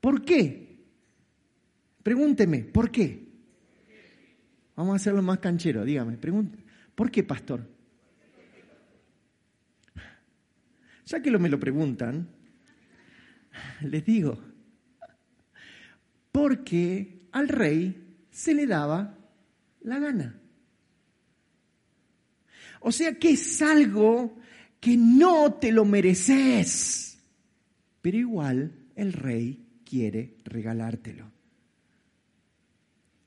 ¿Por 0.00 0.24
qué? 0.24 0.84
Pregúnteme, 2.02 2.64
¿por 2.64 2.90
qué? 2.90 3.24
Vamos 4.76 4.92
a 4.92 4.96
hacerlo 4.96 5.22
más 5.22 5.38
canchero, 5.38 5.84
dígame, 5.84 6.18
¿por 6.94 7.10
qué, 7.10 7.22
pastor? 7.22 7.66
Ya 11.06 11.22
que 11.22 11.30
lo 11.30 11.38
me 11.38 11.48
lo 11.48 11.60
preguntan, 11.60 12.28
les 13.82 14.04
digo, 14.04 14.38
porque 16.32 17.28
al 17.32 17.48
rey 17.48 18.16
se 18.30 18.54
le 18.54 18.66
daba 18.66 19.16
la 19.82 19.98
gana. 19.98 20.40
O 22.80 22.90
sea 22.90 23.18
que 23.18 23.30
es 23.30 23.62
algo 23.62 24.36
que 24.84 24.98
no 24.98 25.54
te 25.54 25.72
lo 25.72 25.86
mereces, 25.86 27.18
pero 28.02 28.18
igual 28.18 28.70
el 28.94 29.14
rey 29.14 29.64
quiere 29.82 30.36
regalártelo. 30.44 31.24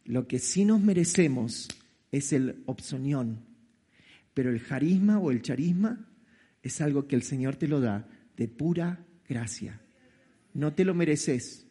Lo 0.06 0.28
que 0.28 0.38
sí 0.38 0.66
nos 0.66 0.82
merecemos 0.82 1.68
es 2.12 2.32
el 2.32 2.62
opsonión, 2.68 3.40
pero 4.36 4.52
el 4.52 4.64
carisma 4.64 5.18
o 5.18 5.32
el 5.32 5.42
charisma 5.42 6.08
es 6.62 6.80
algo 6.80 7.08
que 7.08 7.16
el 7.16 7.24
Señor 7.24 7.56
te 7.56 7.68
lo 7.68 7.82
da 7.82 8.08
de 8.38 8.48
pura 8.48 9.04
gracia. 9.28 9.82
No 10.54 10.74
te 10.74 10.86
lo 10.86 10.94
mereces, 10.94 11.66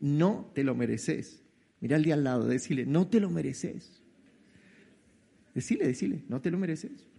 no 0.00 0.50
te 0.52 0.64
lo 0.64 0.74
mereces. 0.74 1.42
Mira 1.80 1.94
al 1.94 2.02
de 2.02 2.12
al 2.12 2.24
lado, 2.24 2.48
decirle, 2.48 2.86
no 2.86 3.06
te 3.06 3.20
lo 3.20 3.30
mereces. 3.30 4.02
Decile, 5.54 5.86
decile, 5.86 6.24
no 6.28 6.40
te 6.40 6.50
lo 6.50 6.58
mereces. 6.58 7.11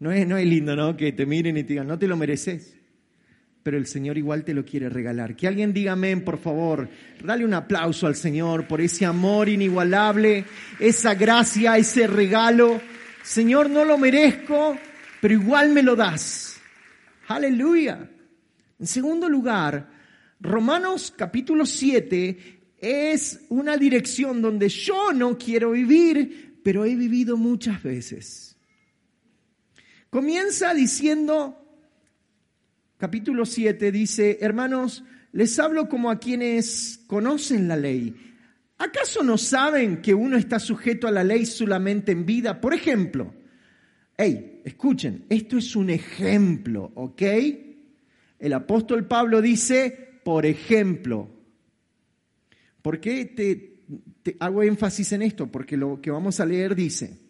No 0.00 0.12
es, 0.12 0.26
no 0.26 0.36
es 0.36 0.46
lindo, 0.46 0.76
¿no? 0.76 0.96
Que 0.96 1.12
te 1.12 1.26
miren 1.26 1.56
y 1.56 1.62
te 1.64 1.70
digan, 1.70 1.88
no 1.88 1.98
te 1.98 2.06
lo 2.06 2.16
mereces. 2.16 2.76
Pero 3.62 3.76
el 3.76 3.86
Señor 3.86 4.16
igual 4.16 4.44
te 4.44 4.54
lo 4.54 4.64
quiere 4.64 4.88
regalar. 4.88 5.36
Que 5.36 5.48
alguien 5.48 5.72
diga 5.72 5.92
amén, 5.92 6.24
por 6.24 6.38
favor. 6.38 6.88
Dale 7.22 7.44
un 7.44 7.54
aplauso 7.54 8.06
al 8.06 8.14
Señor 8.14 8.66
por 8.66 8.80
ese 8.80 9.04
amor 9.04 9.48
inigualable, 9.48 10.44
esa 10.78 11.14
gracia, 11.14 11.76
ese 11.76 12.06
regalo. 12.06 12.80
Señor, 13.22 13.68
no 13.68 13.84
lo 13.84 13.98
merezco, 13.98 14.78
pero 15.20 15.34
igual 15.34 15.70
me 15.70 15.82
lo 15.82 15.96
das. 15.96 16.60
Aleluya. 17.26 18.08
En 18.78 18.86
segundo 18.86 19.28
lugar, 19.28 19.90
Romanos 20.40 21.12
capítulo 21.16 21.66
7 21.66 22.60
es 22.78 23.40
una 23.48 23.76
dirección 23.76 24.40
donde 24.40 24.68
yo 24.68 25.12
no 25.12 25.36
quiero 25.36 25.72
vivir, 25.72 26.60
pero 26.62 26.84
he 26.84 26.94
vivido 26.94 27.36
muchas 27.36 27.82
veces. 27.82 28.47
Comienza 30.10 30.72
diciendo, 30.72 31.62
capítulo 32.96 33.44
7, 33.44 33.92
dice, 33.92 34.38
hermanos, 34.40 35.04
les 35.32 35.58
hablo 35.58 35.86
como 35.90 36.10
a 36.10 36.18
quienes 36.18 37.04
conocen 37.06 37.68
la 37.68 37.76
ley. 37.76 38.16
¿Acaso 38.78 39.22
no 39.22 39.36
saben 39.36 40.00
que 40.00 40.14
uno 40.14 40.38
está 40.38 40.58
sujeto 40.60 41.08
a 41.08 41.10
la 41.10 41.24
ley 41.24 41.44
solamente 41.44 42.12
en 42.12 42.24
vida? 42.24 42.58
Por 42.58 42.72
ejemplo, 42.72 43.34
hey, 44.16 44.62
escuchen, 44.64 45.26
esto 45.28 45.58
es 45.58 45.76
un 45.76 45.90
ejemplo, 45.90 46.90
¿ok? 46.94 47.22
El 48.38 48.52
apóstol 48.54 49.06
Pablo 49.06 49.42
dice, 49.42 50.20
por 50.24 50.46
ejemplo. 50.46 51.28
¿Por 52.80 52.98
qué 52.98 53.26
te, 53.26 53.82
te 54.22 54.38
hago 54.40 54.62
énfasis 54.62 55.12
en 55.12 55.20
esto? 55.20 55.48
Porque 55.48 55.76
lo 55.76 56.00
que 56.00 56.10
vamos 56.10 56.40
a 56.40 56.46
leer 56.46 56.74
dice, 56.74 57.27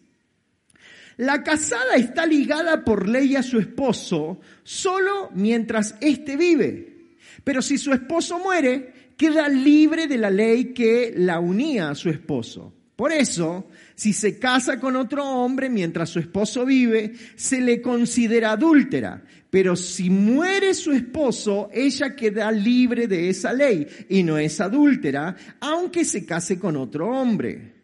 la 1.19 1.43
casada 1.43 1.95
está 1.95 2.25
ligada 2.25 2.85
por 2.85 3.09
ley 3.09 3.35
a 3.35 3.43
su 3.43 3.59
esposo 3.59 4.39
solo 4.63 5.29
mientras 5.33 5.95
éste 5.99 6.37
vive. 6.37 7.17
Pero 7.43 7.61
si 7.61 7.77
su 7.77 7.91
esposo 7.91 8.39
muere, 8.39 9.11
queda 9.17 9.49
libre 9.49 10.07
de 10.07 10.17
la 10.17 10.29
ley 10.29 10.73
que 10.73 11.13
la 11.17 11.41
unía 11.41 11.89
a 11.89 11.95
su 11.95 12.09
esposo. 12.09 12.73
Por 12.95 13.11
eso, 13.11 13.67
si 13.95 14.13
se 14.13 14.39
casa 14.39 14.79
con 14.79 14.95
otro 14.95 15.25
hombre 15.25 15.69
mientras 15.69 16.09
su 16.09 16.19
esposo 16.19 16.65
vive, 16.65 17.13
se 17.35 17.59
le 17.59 17.81
considera 17.81 18.51
adúltera. 18.51 19.21
Pero 19.49 19.75
si 19.75 20.09
muere 20.09 20.73
su 20.73 20.93
esposo, 20.93 21.69
ella 21.73 22.15
queda 22.15 22.49
libre 22.49 23.07
de 23.07 23.27
esa 23.27 23.51
ley 23.51 23.85
y 24.07 24.23
no 24.23 24.37
es 24.37 24.61
adúltera, 24.61 25.35
aunque 25.59 26.05
se 26.05 26.25
case 26.25 26.57
con 26.57 26.77
otro 26.77 27.09
hombre. 27.09 27.78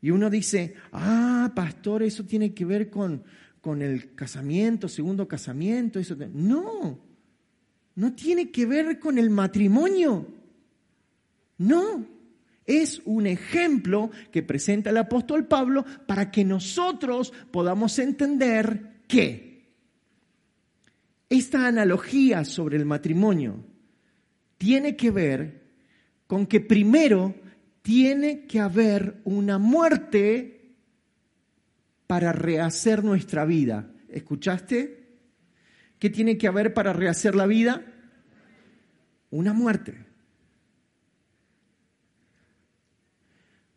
Y 0.00 0.10
uno 0.10 0.30
dice, 0.30 0.74
ah, 0.92 1.52
pastor, 1.54 2.02
eso 2.02 2.24
tiene 2.24 2.54
que 2.54 2.64
ver 2.64 2.88
con, 2.88 3.22
con 3.60 3.82
el 3.82 4.14
casamiento, 4.14 4.88
segundo 4.88 5.28
casamiento. 5.28 5.98
Eso. 5.98 6.16
No, 6.32 6.98
no 7.94 8.12
tiene 8.14 8.50
que 8.50 8.66
ver 8.66 8.98
con 8.98 9.18
el 9.18 9.30
matrimonio. 9.30 10.26
No, 11.58 12.06
es 12.64 13.02
un 13.04 13.26
ejemplo 13.26 14.10
que 14.30 14.42
presenta 14.42 14.90
el 14.90 14.96
apóstol 14.96 15.46
Pablo 15.46 15.84
para 16.06 16.30
que 16.30 16.44
nosotros 16.44 17.32
podamos 17.50 17.98
entender 17.98 19.02
que 19.06 19.50
esta 21.28 21.66
analogía 21.66 22.44
sobre 22.44 22.76
el 22.76 22.86
matrimonio 22.86 23.64
tiene 24.56 24.96
que 24.96 25.10
ver 25.10 25.60
con 26.26 26.46
que 26.46 26.60
primero 26.60 27.34
tiene 27.82 28.46
que 28.46 28.60
haber 28.60 29.20
una 29.24 29.58
muerte 29.58 30.76
para 32.06 32.32
rehacer 32.32 33.04
nuestra 33.04 33.44
vida. 33.44 33.90
¿Escuchaste? 34.08 35.18
¿Qué 35.98 36.10
tiene 36.10 36.36
que 36.36 36.48
haber 36.48 36.74
para 36.74 36.92
rehacer 36.92 37.34
la 37.34 37.46
vida? 37.46 37.84
Una 39.30 39.52
muerte. 39.52 40.06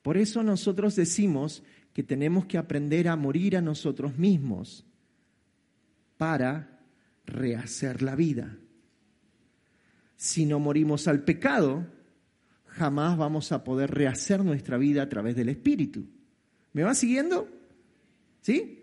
Por 0.01 0.17
eso 0.17 0.43
nosotros 0.43 0.95
decimos 0.95 1.63
que 1.93 2.03
tenemos 2.03 2.45
que 2.45 2.57
aprender 2.57 3.07
a 3.07 3.15
morir 3.15 3.55
a 3.55 3.61
nosotros 3.61 4.17
mismos 4.17 4.85
para 6.17 6.79
rehacer 7.25 8.01
la 8.01 8.15
vida. 8.15 8.57
Si 10.15 10.45
no 10.45 10.59
morimos 10.59 11.07
al 11.07 11.23
pecado, 11.23 11.85
jamás 12.73 13.17
vamos 13.17 13.51
a 13.51 13.63
poder 13.63 13.91
rehacer 13.91 14.43
nuestra 14.43 14.77
vida 14.77 15.03
a 15.03 15.09
través 15.09 15.35
del 15.35 15.49
Espíritu. 15.49 16.05
¿Me 16.73 16.83
va 16.83 16.95
siguiendo? 16.95 17.47
¿Sí? 18.41 18.79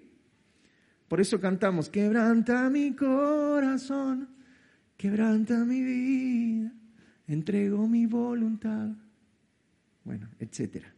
Por 1.09 1.21
eso 1.21 1.41
cantamos, 1.41 1.91
quebranta 1.91 2.71
mi 2.71 2.95
corazón, 2.95 4.29
quebranta 4.97 5.65
mi 5.65 5.83
vida, 5.83 6.73
entrego 7.27 7.89
mi 7.89 8.07
voluntad. 8.07 8.91
Bueno, 10.05 10.29
etcétera. 10.39 10.95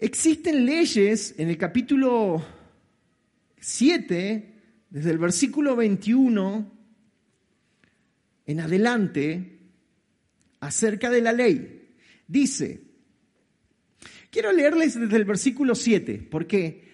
Existen 0.00 0.66
leyes 0.66 1.34
en 1.38 1.48
el 1.48 1.56
capítulo 1.56 2.44
7, 3.60 4.54
desde 4.90 5.10
el 5.10 5.18
versículo 5.18 5.76
21 5.76 6.78
en 8.46 8.60
adelante, 8.60 9.57
acerca 10.60 11.10
de 11.10 11.20
la 11.20 11.32
ley. 11.32 11.94
Dice, 12.26 12.82
quiero 14.30 14.52
leerles 14.52 14.98
desde 14.98 15.16
el 15.16 15.24
versículo 15.24 15.74
7, 15.74 16.26
porque 16.30 16.88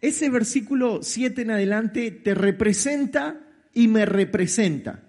ese 0.00 0.30
versículo 0.30 1.02
7 1.02 1.42
en 1.42 1.50
adelante 1.50 2.10
te 2.10 2.34
representa 2.34 3.46
y 3.74 3.88
me 3.88 4.06
representa. 4.06 5.04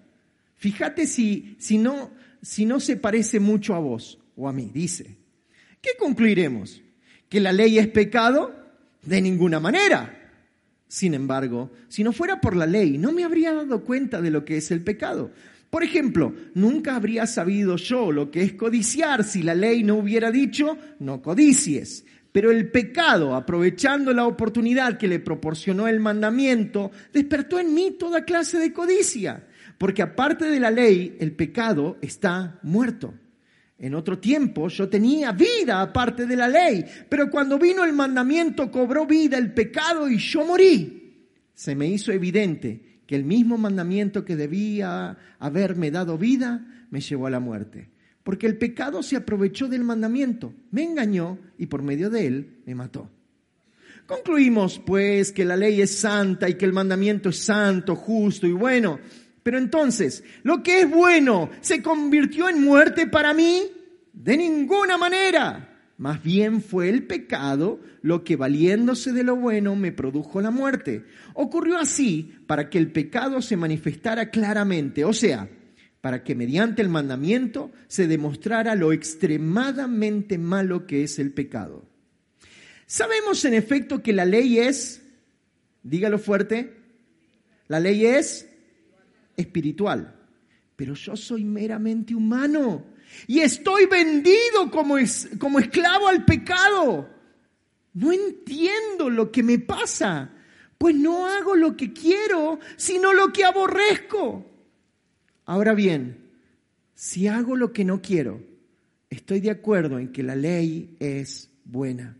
Fíjate 0.56 1.06
si, 1.06 1.56
si, 1.58 1.78
no, 1.78 2.12
si 2.40 2.66
no 2.66 2.78
se 2.78 2.96
parece 2.96 3.40
mucho 3.40 3.74
a 3.74 3.78
vos 3.78 4.18
o 4.36 4.48
a 4.48 4.52
mí. 4.52 4.70
Dice, 4.72 5.16
¿qué 5.80 5.90
concluiremos? 5.98 6.82
¿Que 7.28 7.40
la 7.40 7.52
ley 7.52 7.78
es 7.78 7.88
pecado? 7.88 8.54
De 9.02 9.20
ninguna 9.20 9.58
manera. 9.58 10.18
Sin 10.86 11.14
embargo, 11.14 11.72
si 11.88 12.04
no 12.04 12.12
fuera 12.12 12.40
por 12.40 12.54
la 12.54 12.66
ley, 12.66 12.98
no 12.98 13.12
me 13.12 13.24
habría 13.24 13.54
dado 13.54 13.82
cuenta 13.82 14.20
de 14.20 14.30
lo 14.30 14.44
que 14.44 14.58
es 14.58 14.70
el 14.70 14.82
pecado. 14.82 15.32
Por 15.72 15.84
ejemplo, 15.84 16.34
nunca 16.52 16.96
habría 16.96 17.26
sabido 17.26 17.76
yo 17.76 18.12
lo 18.12 18.30
que 18.30 18.42
es 18.42 18.52
codiciar 18.52 19.24
si 19.24 19.42
la 19.42 19.54
ley 19.54 19.82
no 19.82 19.94
hubiera 19.94 20.30
dicho, 20.30 20.76
no 20.98 21.22
codicies. 21.22 22.04
Pero 22.30 22.50
el 22.50 22.70
pecado, 22.70 23.34
aprovechando 23.34 24.12
la 24.12 24.26
oportunidad 24.26 24.98
que 24.98 25.08
le 25.08 25.18
proporcionó 25.18 25.88
el 25.88 25.98
mandamiento, 25.98 26.90
despertó 27.10 27.58
en 27.58 27.72
mí 27.72 27.92
toda 27.98 28.26
clase 28.26 28.58
de 28.58 28.70
codicia. 28.70 29.46
Porque 29.78 30.02
aparte 30.02 30.44
de 30.44 30.60
la 30.60 30.70
ley, 30.70 31.16
el 31.18 31.32
pecado 31.32 31.96
está 32.02 32.60
muerto. 32.62 33.14
En 33.78 33.94
otro 33.94 34.18
tiempo 34.18 34.68
yo 34.68 34.90
tenía 34.90 35.32
vida 35.32 35.80
aparte 35.80 36.26
de 36.26 36.36
la 36.36 36.48
ley, 36.48 36.84
pero 37.08 37.30
cuando 37.30 37.58
vino 37.58 37.82
el 37.82 37.94
mandamiento 37.94 38.70
cobró 38.70 39.06
vida 39.06 39.38
el 39.38 39.54
pecado 39.54 40.06
y 40.06 40.18
yo 40.18 40.44
morí. 40.44 41.30
Se 41.54 41.74
me 41.74 41.86
hizo 41.86 42.12
evidente 42.12 42.91
el 43.14 43.24
mismo 43.24 43.58
mandamiento 43.58 44.24
que 44.24 44.36
debía 44.36 45.16
haberme 45.38 45.90
dado 45.90 46.18
vida 46.18 46.66
me 46.90 47.00
llevó 47.00 47.26
a 47.26 47.30
la 47.30 47.40
muerte. 47.40 47.90
Porque 48.22 48.46
el 48.46 48.56
pecado 48.56 49.02
se 49.02 49.16
aprovechó 49.16 49.68
del 49.68 49.82
mandamiento, 49.82 50.54
me 50.70 50.84
engañó 50.84 51.38
y 51.58 51.66
por 51.66 51.82
medio 51.82 52.10
de 52.10 52.26
él 52.26 52.58
me 52.66 52.74
mató. 52.74 53.10
Concluimos 54.06 54.78
pues 54.78 55.32
que 55.32 55.44
la 55.44 55.56
ley 55.56 55.80
es 55.80 55.96
santa 55.96 56.48
y 56.48 56.54
que 56.54 56.64
el 56.64 56.72
mandamiento 56.72 57.30
es 57.30 57.38
santo, 57.38 57.96
justo 57.96 58.46
y 58.46 58.52
bueno. 58.52 58.98
Pero 59.42 59.58
entonces, 59.58 60.22
¿lo 60.42 60.62
que 60.62 60.82
es 60.82 60.90
bueno 60.90 61.50
se 61.60 61.82
convirtió 61.82 62.48
en 62.48 62.62
muerte 62.62 63.06
para 63.06 63.34
mí? 63.34 63.62
De 64.12 64.36
ninguna 64.36 64.96
manera. 64.96 65.71
Más 66.02 66.20
bien 66.20 66.62
fue 66.62 66.88
el 66.88 67.04
pecado 67.04 67.78
lo 68.02 68.24
que 68.24 68.34
valiéndose 68.34 69.12
de 69.12 69.22
lo 69.22 69.36
bueno 69.36 69.76
me 69.76 69.92
produjo 69.92 70.40
la 70.40 70.50
muerte. 70.50 71.04
Ocurrió 71.32 71.78
así 71.78 72.34
para 72.48 72.68
que 72.68 72.78
el 72.78 72.90
pecado 72.90 73.40
se 73.40 73.56
manifestara 73.56 74.28
claramente, 74.30 75.04
o 75.04 75.12
sea, 75.12 75.48
para 76.00 76.24
que 76.24 76.34
mediante 76.34 76.82
el 76.82 76.88
mandamiento 76.88 77.70
se 77.86 78.08
demostrara 78.08 78.74
lo 78.74 78.92
extremadamente 78.92 80.38
malo 80.38 80.88
que 80.88 81.04
es 81.04 81.20
el 81.20 81.30
pecado. 81.30 81.84
Sabemos 82.84 83.44
en 83.44 83.54
efecto 83.54 84.02
que 84.02 84.12
la 84.12 84.24
ley 84.24 84.58
es, 84.58 85.02
dígalo 85.84 86.18
fuerte, 86.18 86.78
la 87.68 87.78
ley 87.78 88.06
es 88.06 88.48
espiritual, 89.36 90.16
pero 90.74 90.94
yo 90.94 91.14
soy 91.14 91.44
meramente 91.44 92.12
humano 92.12 92.90
y 93.26 93.40
estoy 93.40 93.86
vendido 93.86 94.70
como, 94.70 94.96
como 95.38 95.58
esclavo 95.58 96.08
al 96.08 96.24
pecado. 96.24 97.08
No 97.94 98.12
entiendo 98.12 99.10
lo 99.10 99.30
que 99.30 99.42
me 99.42 99.58
pasa, 99.58 100.30
pues 100.78 100.94
no 100.94 101.26
hago 101.26 101.54
lo 101.54 101.76
que 101.76 101.92
quiero, 101.92 102.58
sino 102.76 103.12
lo 103.12 103.32
que 103.32 103.44
aborrezco. 103.44 104.46
Ahora 105.44 105.74
bien, 105.74 106.30
si 106.94 107.28
hago 107.28 107.56
lo 107.56 107.72
que 107.72 107.84
no 107.84 108.00
quiero, 108.00 108.40
estoy 109.10 109.40
de 109.40 109.50
acuerdo 109.50 109.98
en 109.98 110.12
que 110.12 110.22
la 110.22 110.36
ley 110.36 110.96
es 110.98 111.50
buena. 111.64 112.16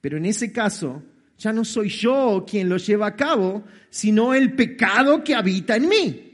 Pero 0.00 0.16
en 0.16 0.26
ese 0.26 0.52
caso, 0.52 1.02
ya 1.36 1.52
no 1.52 1.64
soy 1.64 1.88
yo 1.88 2.44
quien 2.48 2.68
lo 2.68 2.76
lleva 2.78 3.08
a 3.08 3.16
cabo, 3.16 3.64
sino 3.90 4.34
el 4.34 4.54
pecado 4.54 5.22
que 5.22 5.34
habita 5.34 5.76
en 5.76 5.88
mí. 5.88 6.24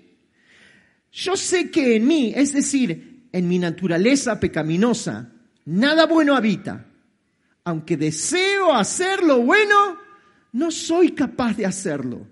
Yo 1.13 1.37
sé 1.37 1.71
que 1.71 1.97
en 1.97 2.07
mí, 2.07 2.33
es 2.35 2.53
decir, 2.53 3.14
en 3.35 3.49
mi 3.49 3.59
naturaleza 3.59 4.39
pecaminosa, 4.39 5.29
nada 5.65 6.07
bueno 6.07 6.37
habita. 6.37 6.87
Aunque 7.65 7.97
deseo 7.97 8.73
hacer 8.73 9.25
lo 9.25 9.41
bueno, 9.41 9.99
no 10.53 10.71
soy 10.71 11.11
capaz 11.11 11.57
de 11.57 11.67
hacerlo. 11.67 12.29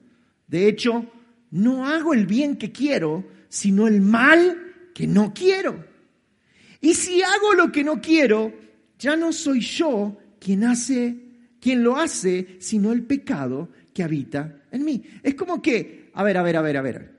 De 0.46 0.68
hecho, 0.68 1.10
no 1.50 1.88
hago 1.88 2.14
el 2.14 2.24
bien 2.24 2.56
que 2.56 2.70
quiero, 2.70 3.26
sino 3.48 3.88
el 3.88 4.00
mal 4.00 4.90
que 4.94 5.08
no 5.08 5.34
quiero. 5.34 5.84
Y 6.80 6.94
si 6.94 7.20
hago 7.20 7.54
lo 7.54 7.72
que 7.72 7.82
no 7.82 8.00
quiero, 8.00 8.52
ya 8.96 9.16
no 9.16 9.32
soy 9.32 9.58
yo 9.58 10.16
quien 10.38 10.62
hace, 10.62 11.16
quien 11.58 11.82
lo 11.82 11.96
hace, 11.96 12.58
sino 12.60 12.92
el 12.92 13.02
pecado 13.02 13.70
que 13.92 14.04
habita 14.04 14.62
en 14.70 14.84
mí. 14.84 15.02
Es 15.24 15.34
como 15.34 15.60
que, 15.60 16.12
a 16.14 16.22
ver, 16.22 16.38
a 16.38 16.42
ver, 16.42 16.56
a 16.58 16.62
ver, 16.62 16.76
a 16.76 16.82
ver. 16.82 17.12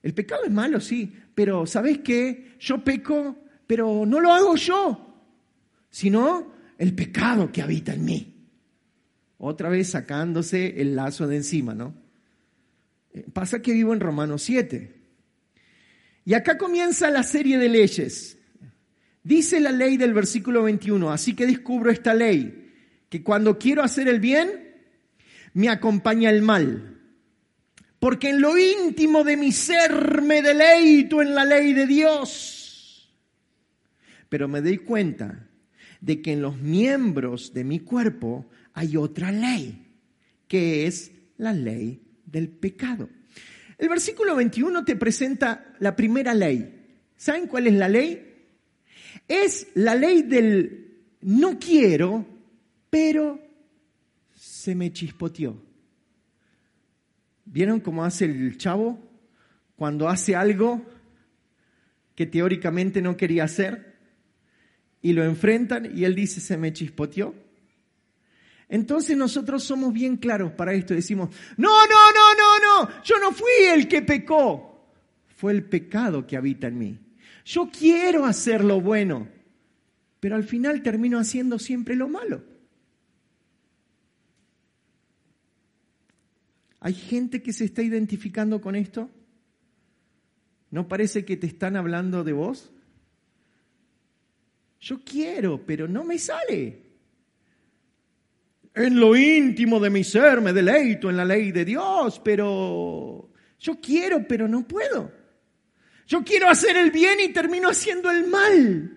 El 0.00 0.14
pecado 0.14 0.44
es 0.44 0.52
malo, 0.52 0.80
sí, 0.80 1.12
pero 1.36 1.66
¿sabes 1.66 1.98
qué? 1.98 2.56
Yo 2.58 2.82
peco, 2.82 3.36
pero 3.66 4.06
no 4.06 4.20
lo 4.20 4.32
hago 4.32 4.56
yo, 4.56 5.20
sino 5.90 6.50
el 6.78 6.94
pecado 6.94 7.52
que 7.52 7.60
habita 7.60 7.92
en 7.92 8.04
mí. 8.06 8.34
Otra 9.36 9.68
vez 9.68 9.90
sacándose 9.90 10.80
el 10.80 10.96
lazo 10.96 11.26
de 11.26 11.36
encima, 11.36 11.74
¿no? 11.74 11.94
Eh, 13.12 13.26
pasa 13.34 13.60
que 13.60 13.74
vivo 13.74 13.92
en 13.92 14.00
Romanos 14.00 14.44
7. 14.44 14.94
Y 16.24 16.32
acá 16.32 16.56
comienza 16.56 17.10
la 17.10 17.22
serie 17.22 17.58
de 17.58 17.68
leyes. 17.68 18.38
Dice 19.22 19.60
la 19.60 19.72
ley 19.72 19.98
del 19.98 20.14
versículo 20.14 20.62
21, 20.62 21.12
así 21.12 21.34
que 21.34 21.44
descubro 21.44 21.90
esta 21.90 22.14
ley, 22.14 22.72
que 23.10 23.22
cuando 23.22 23.58
quiero 23.58 23.82
hacer 23.82 24.08
el 24.08 24.20
bien, 24.20 24.74
me 25.52 25.68
acompaña 25.68 26.30
el 26.30 26.40
mal 26.40 26.95
porque 27.98 28.30
en 28.30 28.40
lo 28.40 28.56
íntimo 28.58 29.24
de 29.24 29.36
mi 29.36 29.52
ser 29.52 30.22
me 30.22 30.42
deleito 30.42 31.22
en 31.22 31.34
la 31.34 31.44
ley 31.44 31.72
de 31.72 31.86
Dios. 31.86 33.10
Pero 34.28 34.48
me 34.48 34.60
doy 34.60 34.78
cuenta 34.78 35.48
de 36.00 36.20
que 36.20 36.32
en 36.32 36.42
los 36.42 36.58
miembros 36.58 37.52
de 37.54 37.64
mi 37.64 37.80
cuerpo 37.80 38.46
hay 38.74 38.96
otra 38.96 39.32
ley, 39.32 39.86
que 40.46 40.86
es 40.86 41.10
la 41.38 41.52
ley 41.52 42.02
del 42.24 42.48
pecado. 42.48 43.08
El 43.78 43.88
versículo 43.88 44.36
21 44.36 44.84
te 44.84 44.96
presenta 44.96 45.74
la 45.80 45.96
primera 45.96 46.34
ley. 46.34 46.74
¿Saben 47.16 47.46
cuál 47.46 47.66
es 47.66 47.74
la 47.74 47.88
ley? 47.88 48.34
Es 49.28 49.68
la 49.74 49.94
ley 49.94 50.22
del 50.22 50.86
no 51.22 51.58
quiero, 51.58 52.26
pero 52.90 53.40
se 54.34 54.74
me 54.74 54.92
chispoteó. 54.92 55.65
¿Vieron 57.46 57.80
cómo 57.80 58.04
hace 58.04 58.26
el 58.26 58.58
chavo? 58.58 58.98
Cuando 59.76 60.08
hace 60.08 60.36
algo 60.36 60.84
que 62.14 62.26
teóricamente 62.26 63.00
no 63.00 63.16
quería 63.16 63.44
hacer 63.44 63.94
y 65.00 65.12
lo 65.12 65.24
enfrentan 65.24 65.96
y 65.96 66.04
él 66.04 66.14
dice, 66.14 66.40
se 66.40 66.56
me 66.56 66.72
chispoteó. 66.72 67.34
Entonces 68.68 69.16
nosotros 69.16 69.62
somos 69.62 69.92
bien 69.92 70.16
claros 70.16 70.50
para 70.52 70.74
esto 70.74 70.92
decimos, 70.92 71.30
no, 71.56 71.68
no, 71.86 72.12
no, 72.12 72.34
no, 72.34 72.84
no, 72.88 73.02
yo 73.04 73.18
no 73.20 73.30
fui 73.30 73.64
el 73.72 73.86
que 73.86 74.02
pecó, 74.02 74.90
fue 75.36 75.52
el 75.52 75.62
pecado 75.62 76.26
que 76.26 76.36
habita 76.36 76.66
en 76.66 76.78
mí. 76.78 76.98
Yo 77.44 77.70
quiero 77.70 78.24
hacer 78.24 78.64
lo 78.64 78.80
bueno, 78.80 79.28
pero 80.18 80.34
al 80.34 80.42
final 80.42 80.82
termino 80.82 81.20
haciendo 81.20 81.60
siempre 81.60 81.94
lo 81.94 82.08
malo. 82.08 82.42
¿Hay 86.86 86.94
gente 86.94 87.42
que 87.42 87.52
se 87.52 87.64
está 87.64 87.82
identificando 87.82 88.60
con 88.60 88.76
esto? 88.76 89.10
¿No 90.70 90.86
parece 90.86 91.24
que 91.24 91.36
te 91.36 91.48
están 91.48 91.74
hablando 91.74 92.22
de 92.22 92.32
vos? 92.32 92.70
Yo 94.78 95.00
quiero, 95.04 95.66
pero 95.66 95.88
no 95.88 96.04
me 96.04 96.16
sale. 96.16 96.80
En 98.72 99.00
lo 99.00 99.16
íntimo 99.16 99.80
de 99.80 99.90
mi 99.90 100.04
ser 100.04 100.40
me 100.40 100.52
deleito 100.52 101.10
en 101.10 101.16
la 101.16 101.24
ley 101.24 101.50
de 101.50 101.64
Dios, 101.64 102.20
pero 102.24 103.32
yo 103.58 103.80
quiero, 103.80 104.24
pero 104.24 104.46
no 104.46 104.64
puedo. 104.64 105.10
Yo 106.06 106.22
quiero 106.22 106.48
hacer 106.48 106.76
el 106.76 106.92
bien 106.92 107.18
y 107.18 107.32
termino 107.32 107.68
haciendo 107.68 108.12
el 108.12 108.28
mal. 108.28 108.96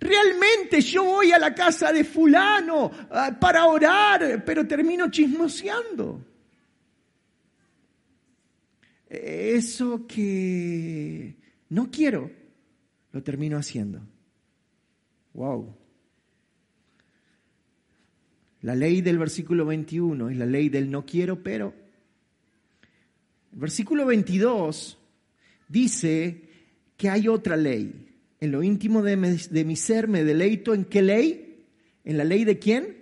Realmente 0.00 0.80
yo 0.80 1.04
voy 1.04 1.30
a 1.30 1.38
la 1.38 1.54
casa 1.54 1.92
de 1.92 2.02
fulano 2.02 2.90
ah, 3.12 3.30
para 3.38 3.66
orar, 3.66 4.42
pero 4.44 4.66
termino 4.66 5.08
chismoseando. 5.08 6.11
Eso 9.12 10.06
que 10.06 11.36
no 11.68 11.90
quiero, 11.90 12.30
lo 13.12 13.22
termino 13.22 13.58
haciendo. 13.58 14.00
Wow. 15.34 15.76
La 18.62 18.74
ley 18.74 19.02
del 19.02 19.18
versículo 19.18 19.66
21 19.66 20.30
es 20.30 20.36
la 20.38 20.46
ley 20.46 20.70
del 20.70 20.90
no 20.90 21.04
quiero, 21.04 21.42
pero. 21.42 21.74
El 23.52 23.58
versículo 23.58 24.06
22 24.06 24.98
dice 25.68 26.48
que 26.96 27.10
hay 27.10 27.28
otra 27.28 27.58
ley. 27.58 28.08
En 28.40 28.50
lo 28.50 28.62
íntimo 28.62 29.02
de 29.02 29.16
mi, 29.18 29.76
ser 29.76 30.08
me 30.08 30.24
deleito 30.24 30.72
en 30.72 30.86
qué 30.86 31.02
ley? 31.02 31.66
¿En 32.02 32.16
la 32.16 32.24
ley 32.24 32.46
de 32.46 32.58
quién? 32.58 32.96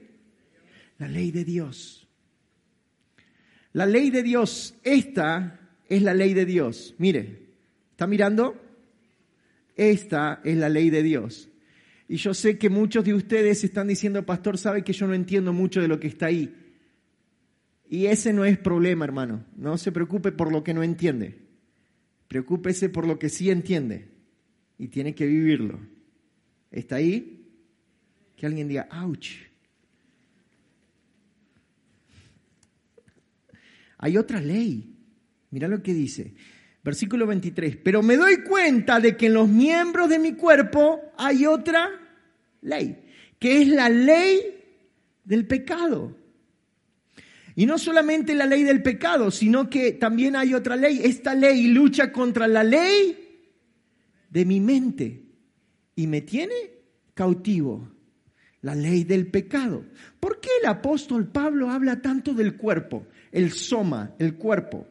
La 0.98 1.06
ley 1.06 1.30
de 1.30 1.44
Dios. 1.44 2.08
La 3.72 3.86
ley 3.86 4.10
de 4.10 4.24
Dios, 4.24 4.74
esta 4.82 5.59
es 5.90 6.02
la 6.02 6.14
ley 6.14 6.32
de 6.32 6.46
Dios. 6.46 6.94
Mire, 6.98 7.48
¿está 7.90 8.06
mirando? 8.06 8.54
Esta 9.76 10.40
es 10.44 10.56
la 10.56 10.68
ley 10.68 10.88
de 10.88 11.02
Dios. 11.02 11.48
Y 12.08 12.16
yo 12.16 12.32
sé 12.32 12.58
que 12.58 12.70
muchos 12.70 13.04
de 13.04 13.12
ustedes 13.12 13.62
están 13.64 13.88
diciendo, 13.88 14.24
pastor, 14.24 14.56
sabe 14.56 14.82
que 14.84 14.92
yo 14.92 15.06
no 15.06 15.14
entiendo 15.14 15.52
mucho 15.52 15.80
de 15.80 15.88
lo 15.88 15.98
que 15.98 16.06
está 16.06 16.26
ahí. 16.26 16.54
Y 17.88 18.06
ese 18.06 18.32
no 18.32 18.44
es 18.44 18.56
problema, 18.56 19.04
hermano. 19.04 19.44
No 19.56 19.76
se 19.78 19.90
preocupe 19.90 20.30
por 20.30 20.52
lo 20.52 20.62
que 20.62 20.72
no 20.74 20.84
entiende. 20.84 21.38
Preocúpese 22.28 22.88
por 22.88 23.04
lo 23.06 23.18
que 23.18 23.28
sí 23.28 23.50
entiende. 23.50 24.08
Y 24.78 24.88
tiene 24.88 25.14
que 25.14 25.26
vivirlo. 25.26 25.80
¿Está 26.70 26.96
ahí? 26.96 27.48
Que 28.36 28.46
alguien 28.46 28.68
diga, 28.68 28.88
ouch. 28.92 29.30
Hay 33.98 34.16
otra 34.16 34.40
ley. 34.40 34.89
Mira 35.50 35.68
lo 35.68 35.82
que 35.82 35.92
dice. 35.92 36.34
Versículo 36.82 37.26
23. 37.26 37.76
Pero 37.76 38.02
me 38.02 38.16
doy 38.16 38.42
cuenta 38.42 39.00
de 39.00 39.16
que 39.16 39.26
en 39.26 39.34
los 39.34 39.48
miembros 39.48 40.08
de 40.08 40.18
mi 40.18 40.32
cuerpo 40.34 41.00
hay 41.16 41.46
otra 41.46 41.90
ley, 42.62 42.96
que 43.38 43.62
es 43.62 43.68
la 43.68 43.88
ley 43.88 44.40
del 45.24 45.46
pecado. 45.46 46.16
Y 47.54 47.66
no 47.66 47.78
solamente 47.78 48.34
la 48.34 48.46
ley 48.46 48.62
del 48.62 48.82
pecado, 48.82 49.30
sino 49.30 49.68
que 49.68 49.92
también 49.92 50.36
hay 50.36 50.54
otra 50.54 50.76
ley. 50.76 51.00
Esta 51.02 51.34
ley 51.34 51.66
lucha 51.66 52.12
contra 52.12 52.48
la 52.48 52.64
ley 52.64 53.16
de 54.30 54.44
mi 54.44 54.60
mente 54.60 55.22
y 55.96 56.06
me 56.06 56.22
tiene 56.22 56.54
cautivo. 57.12 57.90
La 58.62 58.74
ley 58.74 59.04
del 59.04 59.26
pecado. 59.26 59.84
¿Por 60.18 60.38
qué 60.38 60.48
el 60.60 60.68
apóstol 60.68 61.28
Pablo 61.28 61.70
habla 61.70 62.00
tanto 62.00 62.34
del 62.34 62.56
cuerpo? 62.56 63.06
El 63.32 63.52
soma, 63.52 64.14
el 64.18 64.34
cuerpo. 64.34 64.86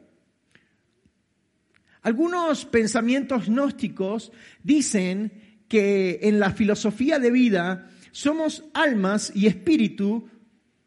Algunos 2.09 2.65
pensamientos 2.65 3.45
gnósticos 3.49 4.31
dicen 4.63 5.61
que 5.67 6.21
en 6.23 6.39
la 6.39 6.49
filosofía 6.49 7.19
de 7.19 7.29
vida 7.29 7.87
somos 8.11 8.63
almas 8.73 9.31
y 9.35 9.45
espíritu 9.45 10.27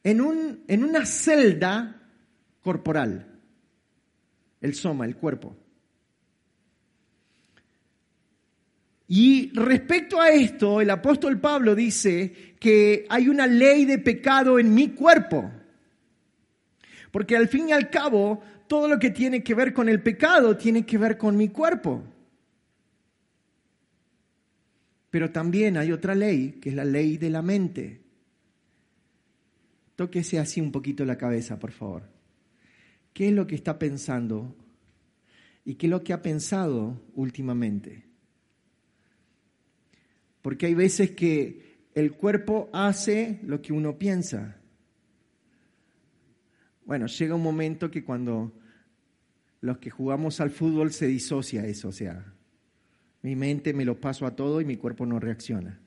en, 0.02 0.20
un, 0.20 0.64
en 0.66 0.82
una 0.82 1.06
celda 1.06 2.10
corporal, 2.60 3.40
el 4.60 4.74
soma, 4.74 5.04
el 5.04 5.14
cuerpo. 5.14 5.56
Y 9.06 9.52
respecto 9.54 10.20
a 10.20 10.30
esto, 10.30 10.80
el 10.80 10.90
apóstol 10.90 11.38
Pablo 11.38 11.76
dice 11.76 12.56
que 12.58 13.06
hay 13.08 13.28
una 13.28 13.46
ley 13.46 13.84
de 13.84 13.98
pecado 13.98 14.58
en 14.58 14.74
mi 14.74 14.88
cuerpo. 14.88 15.52
Porque 17.12 17.36
al 17.36 17.46
fin 17.46 17.68
y 17.68 17.72
al 17.72 17.90
cabo, 17.90 18.42
todo 18.72 18.88
lo 18.88 18.98
que 18.98 19.10
tiene 19.10 19.42
que 19.42 19.54
ver 19.54 19.74
con 19.74 19.90
el 19.90 20.02
pecado 20.02 20.56
tiene 20.56 20.86
que 20.86 20.96
ver 20.96 21.18
con 21.18 21.36
mi 21.36 21.50
cuerpo. 21.50 22.02
Pero 25.10 25.30
también 25.30 25.76
hay 25.76 25.92
otra 25.92 26.14
ley, 26.14 26.52
que 26.52 26.70
es 26.70 26.74
la 26.74 26.86
ley 26.86 27.18
de 27.18 27.28
la 27.28 27.42
mente. 27.42 28.00
Tóquese 29.94 30.38
así 30.38 30.62
un 30.62 30.72
poquito 30.72 31.04
la 31.04 31.18
cabeza, 31.18 31.58
por 31.58 31.72
favor. 31.72 32.04
¿Qué 33.12 33.28
es 33.28 33.34
lo 33.34 33.46
que 33.46 33.56
está 33.56 33.78
pensando? 33.78 34.56
¿Y 35.66 35.74
qué 35.74 35.86
es 35.86 35.90
lo 35.90 36.02
que 36.02 36.14
ha 36.14 36.22
pensado 36.22 36.98
últimamente? 37.14 38.06
Porque 40.40 40.64
hay 40.64 40.74
veces 40.74 41.10
que 41.10 41.90
el 41.94 42.12
cuerpo 42.12 42.70
hace 42.72 43.38
lo 43.42 43.60
que 43.60 43.74
uno 43.74 43.98
piensa. 43.98 44.56
Bueno, 46.86 47.06
llega 47.06 47.34
un 47.34 47.42
momento 47.42 47.90
que 47.90 48.02
cuando 48.02 48.61
los 49.62 49.78
que 49.78 49.90
jugamos 49.90 50.40
al 50.40 50.50
fútbol 50.50 50.92
se 50.92 51.06
disocia 51.06 51.64
eso, 51.64 51.88
o 51.88 51.92
sea, 51.92 52.34
mi 53.22 53.36
mente 53.36 53.72
me 53.72 53.84
lo 53.84 54.00
paso 54.00 54.26
a 54.26 54.34
todo 54.34 54.60
y 54.60 54.64
mi 54.64 54.76
cuerpo 54.76 55.06
no 55.06 55.20
reacciona. 55.20 55.80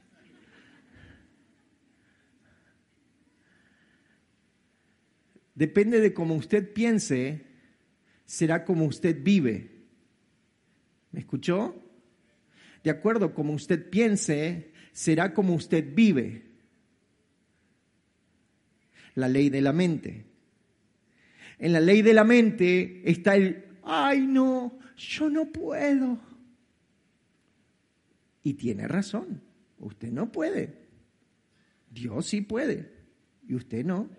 Depende 5.54 6.00
de 6.00 6.14
cómo 6.14 6.36
usted 6.36 6.74
piense, 6.74 7.46
será 8.26 8.64
como 8.64 8.86
usted 8.86 9.22
vive. 9.22 9.84
¿Me 11.12 11.20
escuchó? 11.20 11.76
De 12.82 12.92
acuerdo 12.92 13.34
como 13.34 13.54
usted 13.54 13.90
piense, 13.90 14.72
será 14.94 15.34
como 15.34 15.54
usted 15.54 15.94
vive. 15.94 16.46
La 19.16 19.28
ley 19.28 19.50
de 19.50 19.62
la 19.62 19.74
mente. 19.74 20.35
En 21.58 21.74
la 21.74 21.80
ley 21.80 22.02
de 22.02 22.14
la 22.14 22.24
mente 22.24 23.02
está 23.10 23.36
el, 23.36 23.66
ay 23.84 24.28
no, 24.28 24.78
yo 24.98 25.30
no 25.30 25.52
puedo. 25.52 26.20
Y 28.44 28.54
tiene 28.54 28.88
razón, 28.88 29.42
usted 29.80 30.12
no 30.12 30.32
puede. 30.32 30.86
Dios 31.90 32.26
sí 32.28 32.42
puede 32.42 32.92
y 33.48 33.56
usted 33.56 33.86
no. 33.86 34.10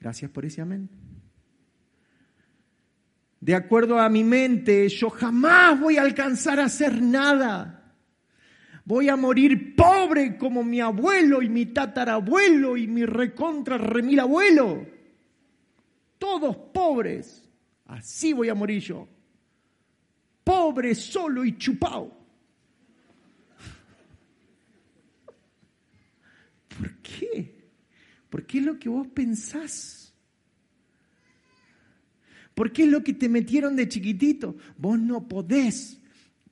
Gracias 0.00 0.30
por 0.30 0.44
ese 0.44 0.60
amén. 0.60 0.90
De 3.40 3.54
acuerdo 3.54 3.98
a 3.98 4.08
mi 4.08 4.24
mente, 4.24 4.88
yo 4.88 5.10
jamás 5.10 5.78
voy 5.78 5.98
a 5.98 6.02
alcanzar 6.02 6.58
a 6.60 6.64
hacer 6.64 7.00
nada. 7.00 7.94
Voy 8.84 9.08
a 9.08 9.16
morir 9.16 9.74
pobre 9.76 10.36
como 10.36 10.62
mi 10.62 10.80
abuelo 10.80 11.42
y 11.42 11.48
mi 11.48 11.66
tatarabuelo 11.66 12.76
y 12.76 12.86
mi 12.86 13.06
recontra 13.06 13.78
remil 13.78 14.20
abuelo. 14.20 14.86
Todos 16.24 16.56
pobres. 16.72 17.46
Así 17.84 18.32
voy 18.32 18.48
a 18.48 18.54
morir 18.54 18.80
yo. 18.80 19.06
Pobre, 20.42 20.94
solo 20.94 21.44
y 21.44 21.58
chupado. 21.58 22.16
¿Por 26.78 26.96
qué? 27.02 27.68
Porque 28.30 28.56
es 28.56 28.64
lo 28.64 28.78
que 28.78 28.88
vos 28.88 29.06
pensás. 29.08 30.14
Porque 32.54 32.84
es 32.84 32.88
lo 32.88 33.04
que 33.04 33.12
te 33.12 33.28
metieron 33.28 33.76
de 33.76 33.86
chiquitito. 33.86 34.56
Vos 34.78 34.98
no 34.98 35.28
podés. 35.28 36.00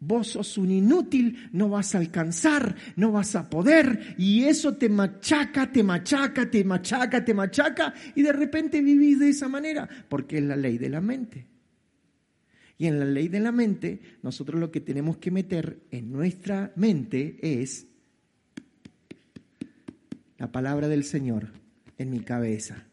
Vos 0.04 0.32
sos 0.32 0.58
un 0.58 0.72
inútil, 0.72 1.48
no 1.52 1.68
vas 1.68 1.94
a 1.94 1.98
alcanzar, 1.98 2.74
no 2.96 3.12
vas 3.12 3.36
a 3.36 3.48
poder. 3.48 4.16
Y 4.18 4.42
eso 4.42 4.74
te 4.74 4.88
machaca, 4.88 5.70
te 5.70 5.84
machaca, 5.84 6.50
te 6.50 6.64
machaca, 6.64 7.24
te 7.24 7.32
machaca. 7.32 7.94
Y 8.16 8.22
de 8.22 8.32
repente 8.32 8.82
vivís 8.82 9.20
de 9.20 9.28
esa 9.28 9.48
manera. 9.48 9.88
Porque 10.08 10.38
es 10.38 10.42
la 10.42 10.56
ley 10.56 10.76
de 10.76 10.88
la 10.88 11.00
mente. 11.00 11.46
Y 12.78 12.88
en 12.88 12.98
la 12.98 13.04
ley 13.04 13.28
de 13.28 13.38
la 13.38 13.52
mente, 13.52 14.00
nosotros 14.24 14.58
lo 14.60 14.72
que 14.72 14.80
tenemos 14.80 15.18
que 15.18 15.30
meter 15.30 15.84
en 15.92 16.10
nuestra 16.10 16.72
mente 16.74 17.36
es 17.40 17.86
la 20.36 20.50
palabra 20.50 20.88
del 20.88 21.04
Señor 21.04 21.50
en 21.96 22.10
mi 22.10 22.18
cabeza 22.18 22.86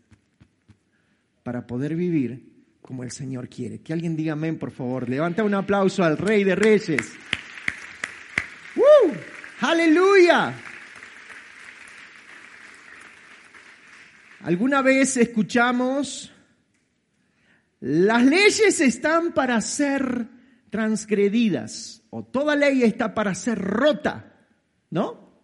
para 1.42 1.66
poder 1.66 1.96
vivir 1.96 2.49
como 2.90 3.04
el 3.04 3.12
Señor 3.12 3.50
quiere. 3.50 3.82
Que 3.82 3.94
alguien 3.94 4.16
diga 4.16 4.34
amén, 4.34 4.58
por 4.58 4.72
favor. 4.72 5.08
Levanta 5.08 5.44
un 5.44 5.54
aplauso 5.54 6.04
al 6.04 6.18
Rey 6.18 6.44
de 6.44 6.56
Reyes. 6.56 7.14
¡Uh! 8.76 9.12
¡Aleluya! 9.62 10.56
¿Alguna 14.40 14.82
vez 14.82 15.18
escuchamos, 15.18 16.34
las 17.80 18.26
leyes 18.26 18.82
están 18.82 19.34
para 19.34 19.62
ser 19.62 20.28
transgredidas 20.72 22.02
o 22.10 22.24
toda 22.24 22.56
ley 22.56 22.82
está 22.82 23.14
para 23.14 23.36
ser 23.36 23.60
rota? 23.60 24.34
¿No? 24.90 25.44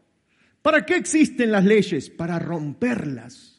¿Para 0.64 0.84
qué 0.84 0.96
existen 0.96 1.52
las 1.52 1.64
leyes? 1.64 2.10
Para 2.10 2.40
romperlas. 2.40 3.55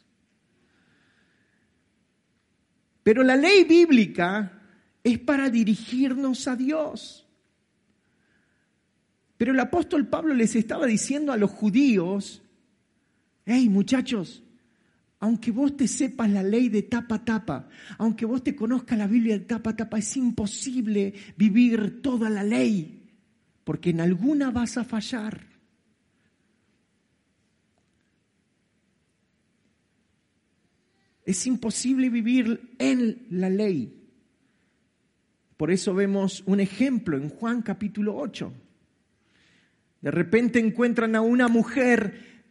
Pero 3.06 3.22
la 3.22 3.36
ley 3.36 3.62
bíblica 3.62 4.50
es 5.04 5.20
para 5.20 5.48
dirigirnos 5.48 6.48
a 6.48 6.56
Dios. 6.56 7.24
Pero 9.36 9.52
el 9.52 9.60
apóstol 9.60 10.08
Pablo 10.08 10.34
les 10.34 10.56
estaba 10.56 10.86
diciendo 10.86 11.32
a 11.32 11.36
los 11.36 11.52
judíos, 11.52 12.42
hey 13.44 13.68
muchachos, 13.68 14.42
aunque 15.20 15.52
vos 15.52 15.76
te 15.76 15.86
sepas 15.86 16.28
la 16.30 16.42
ley 16.42 16.68
de 16.68 16.82
tapa 16.82 17.14
a 17.14 17.24
tapa, 17.24 17.68
aunque 17.98 18.26
vos 18.26 18.42
te 18.42 18.56
conozcas 18.56 18.98
la 18.98 19.06
Biblia 19.06 19.38
de 19.38 19.44
tapa 19.44 19.70
a 19.70 19.76
tapa, 19.76 19.98
es 19.98 20.16
imposible 20.16 21.14
vivir 21.36 22.02
toda 22.02 22.28
la 22.28 22.42
ley, 22.42 23.04
porque 23.62 23.90
en 23.90 24.00
alguna 24.00 24.50
vas 24.50 24.78
a 24.78 24.84
fallar. 24.84 25.55
Es 31.26 31.44
imposible 31.48 32.08
vivir 32.08 32.76
en 32.78 33.26
la 33.30 33.50
ley. 33.50 33.92
Por 35.56 35.72
eso 35.72 35.92
vemos 35.92 36.44
un 36.46 36.60
ejemplo 36.60 37.16
en 37.16 37.30
Juan 37.30 37.62
capítulo 37.62 38.16
8. 38.16 38.52
De 40.02 40.10
repente 40.12 40.60
encuentran 40.60 41.16
a 41.16 41.22
una 41.22 41.48
mujer 41.48 42.44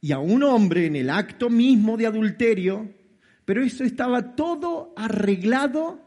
y 0.00 0.12
a 0.12 0.20
un 0.20 0.44
hombre 0.44 0.86
en 0.86 0.94
el 0.94 1.10
acto 1.10 1.50
mismo 1.50 1.96
de 1.96 2.06
adulterio, 2.06 2.88
pero 3.44 3.64
eso 3.64 3.82
estaba 3.82 4.36
todo 4.36 4.94
arreglado, 4.96 6.00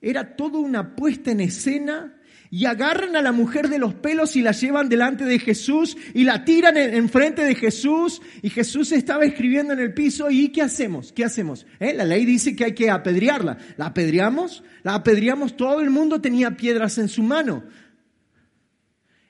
era 0.00 0.34
toda 0.34 0.58
una 0.58 0.96
puesta 0.96 1.30
en 1.30 1.42
escena 1.42 2.19
y 2.50 2.64
agarran 2.64 3.14
a 3.14 3.22
la 3.22 3.30
mujer 3.30 3.68
de 3.68 3.78
los 3.78 3.94
pelos 3.94 4.34
y 4.34 4.42
la 4.42 4.50
llevan 4.50 4.88
delante 4.88 5.24
de 5.24 5.38
Jesús 5.38 5.96
y 6.14 6.24
la 6.24 6.44
tiran 6.44 6.76
enfrente 6.76 7.44
de 7.44 7.54
Jesús 7.54 8.20
y 8.42 8.50
Jesús 8.50 8.90
estaba 8.90 9.24
escribiendo 9.24 9.72
en 9.72 9.78
el 9.78 9.94
piso 9.94 10.28
y 10.30 10.48
¿qué 10.48 10.62
hacemos? 10.62 11.12
¿Qué 11.12 11.24
hacemos? 11.24 11.64
¿Eh? 11.78 11.94
La 11.94 12.04
ley 12.04 12.24
dice 12.24 12.56
que 12.56 12.64
hay 12.64 12.74
que 12.74 12.90
apedrearla. 12.90 13.56
¿La 13.76 13.86
apedreamos? 13.86 14.64
La 14.82 14.96
apedreamos, 14.96 15.56
todo 15.56 15.80
el 15.80 15.90
mundo 15.90 16.20
tenía 16.20 16.56
piedras 16.56 16.98
en 16.98 17.08
su 17.08 17.22
mano. 17.22 17.62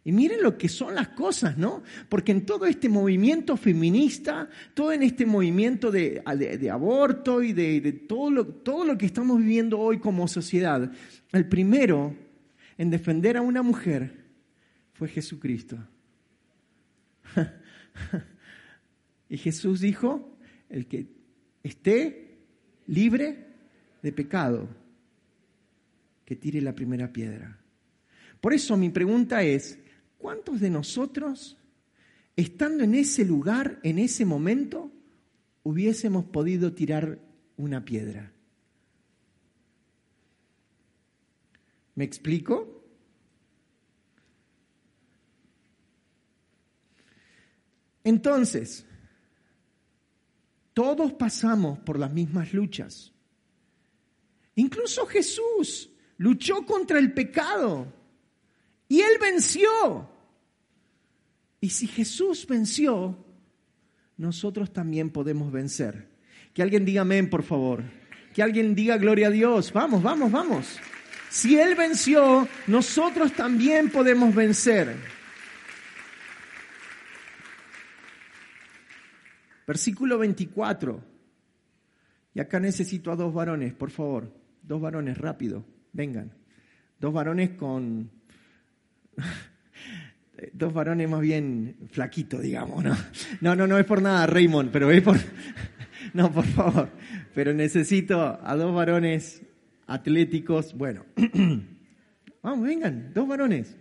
Y 0.03 0.13
miren 0.13 0.43
lo 0.43 0.57
que 0.57 0.71
son 0.71 0.95
las 0.95 1.09
cosas, 1.09 1.59
¿no? 1.59 1.83
Porque 2.09 2.33
en 2.33 2.47
todo 2.47 2.65
este 2.65 2.89
movimiento 2.89 3.59
feminista, 3.59 4.49
todo 4.73 4.93
en 4.93 5.03
este 5.03 5.27
movimiento 5.27 5.91
de, 5.91 6.23
aborto 6.73 7.43
y 7.43 7.53
de, 7.53 7.83
de 7.83 7.93
todo, 7.93 8.31
lo, 8.31 8.47
todo 8.47 8.87
lo 8.87 8.97
que 8.97 9.05
estamos 9.05 9.39
viviendo 9.39 9.79
hoy 9.79 9.99
como 9.99 10.27
sociedad, 10.27 10.91
el 11.33 11.49
primero 11.51 12.17
en 12.81 12.89
defender 12.89 13.37
a 13.37 13.43
una 13.43 13.63
mujer 13.63 14.25
fue 14.95 15.07
Jesucristo. 15.07 15.77
y 19.29 19.37
Jesús 19.37 19.81
dijo, 19.81 20.39
el 20.71 20.87
que 20.87 21.07
esté 21.63 22.39
libre 22.87 23.49
de 24.01 24.13
pecado, 24.13 24.67
que 26.25 26.37
tire 26.37 26.63
la 26.63 26.75
primera 26.75 27.13
piedra. 27.13 27.61
Por 28.41 28.55
eso 28.55 28.79
mi 28.79 28.89
pregunta 28.89 29.43
es, 29.43 29.79
¿cuántos 30.17 30.59
de 30.59 30.71
nosotros, 30.71 31.59
estando 32.35 32.83
en 32.83 32.95
ese 32.95 33.27
lugar, 33.27 33.79
en 33.83 33.99
ese 33.99 34.25
momento, 34.25 34.91
hubiésemos 35.65 36.25
podido 36.25 36.73
tirar 36.73 37.19
una 37.59 37.85
piedra? 37.85 38.33
¿Me 42.01 42.07
explico? 42.07 42.83
Entonces, 48.03 48.87
todos 50.73 51.13
pasamos 51.13 51.79
por 51.81 51.99
las 51.99 52.11
mismas 52.11 52.55
luchas. 52.55 53.13
Incluso 54.55 55.05
Jesús 55.09 55.91
luchó 56.17 56.65
contra 56.65 56.99
el 56.99 57.13
pecado 57.13 57.93
y 58.89 59.03
él 59.03 59.19
venció. 59.21 60.09
Y 61.61 61.69
si 61.69 61.87
Jesús 61.87 62.47
venció, 62.47 63.15
nosotros 64.17 64.73
también 64.73 65.11
podemos 65.11 65.53
vencer. 65.53 66.09
Que 66.55 66.63
alguien 66.63 66.87
diga 66.87 67.03
amén, 67.03 67.29
por 67.29 67.43
favor. 67.43 67.85
Que 68.33 68.43
alguien 68.43 68.75
diga 68.75 68.97
gloria 68.97 69.27
a 69.27 69.31
Dios. 69.31 69.71
Vamos, 69.75 70.03
vamos, 70.03 70.33
vamos. 70.33 70.81
Si 71.31 71.59
Él 71.59 71.77
venció, 71.77 72.49
nosotros 72.67 73.33
también 73.33 73.89
podemos 73.89 74.35
vencer. 74.35 74.97
Versículo 79.65 80.19
24. 80.19 81.01
Y 82.35 82.41
acá 82.41 82.59
necesito 82.59 83.13
a 83.13 83.17
dos 83.17 83.33
varones, 83.33 83.73
por 83.73 83.91
favor. 83.93 84.35
Dos 84.61 84.81
varones, 84.81 85.17
rápido. 85.19 85.65
Vengan. 85.93 86.33
Dos 86.99 87.13
varones 87.13 87.51
con... 87.51 88.11
Dos 90.55 90.73
varones 90.73 91.09
más 91.09 91.21
bien 91.21 91.77
flaquitos, 91.91 92.41
digamos, 92.41 92.83
¿no? 92.83 92.97
No, 93.43 93.55
no, 93.55 93.67
no 93.67 93.79
es 93.79 93.85
por 93.85 94.01
nada, 94.01 94.27
Raymond, 94.27 94.71
pero 94.71 94.91
es 94.91 95.03
por... 95.03 95.17
No, 96.15 96.33
por 96.33 96.47
favor. 96.47 96.89
Pero 97.35 97.53
necesito 97.53 98.41
a 98.43 98.57
dos 98.57 98.75
varones 98.75 99.43
atléticos. 99.91 100.75
Bueno, 100.75 101.05
vamos, 102.43 102.67
vengan, 102.67 103.13
dos 103.13 103.27
varones. 103.27 103.77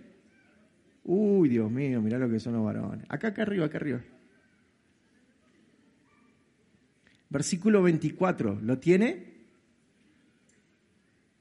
Uy, 1.04 1.50
Dios 1.50 1.72
mío, 1.72 2.02
mirá 2.02 2.18
lo 2.18 2.30
que 2.30 2.40
son 2.40 2.54
los 2.54 2.66
varones. 2.66 3.06
Acá, 3.10 3.30
acá 3.30 3.44
arriba, 3.44 3.66
acá 3.66 3.78
arriba. 3.78 4.02
Versículo 7.30 7.84
24, 7.84 8.60
¿lo 8.62 8.80
tiene? 8.80 9.30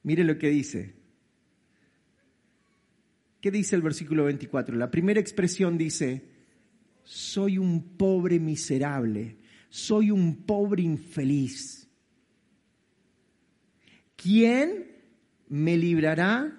Mire 0.02 0.22
lo 0.22 0.38
que 0.38 0.48
dice. 0.48 0.94
¿Qué 3.40 3.50
dice 3.50 3.74
el 3.74 3.82
versículo 3.82 4.24
24? 4.24 4.76
La 4.76 4.90
primera 4.90 5.20
expresión 5.20 5.78
dice, 5.78 6.28
soy 7.04 7.56
un 7.56 7.96
pobre 7.96 8.38
miserable, 8.38 9.38
soy 9.70 10.10
un 10.10 10.44
pobre 10.44 10.82
infeliz. 10.82 11.87
¿Quién 14.20 14.88
me 15.48 15.76
librará 15.76 16.52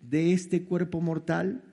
de 0.00 0.32
este 0.32 0.62
cuerpo 0.62 1.00
mortal? 1.00 1.64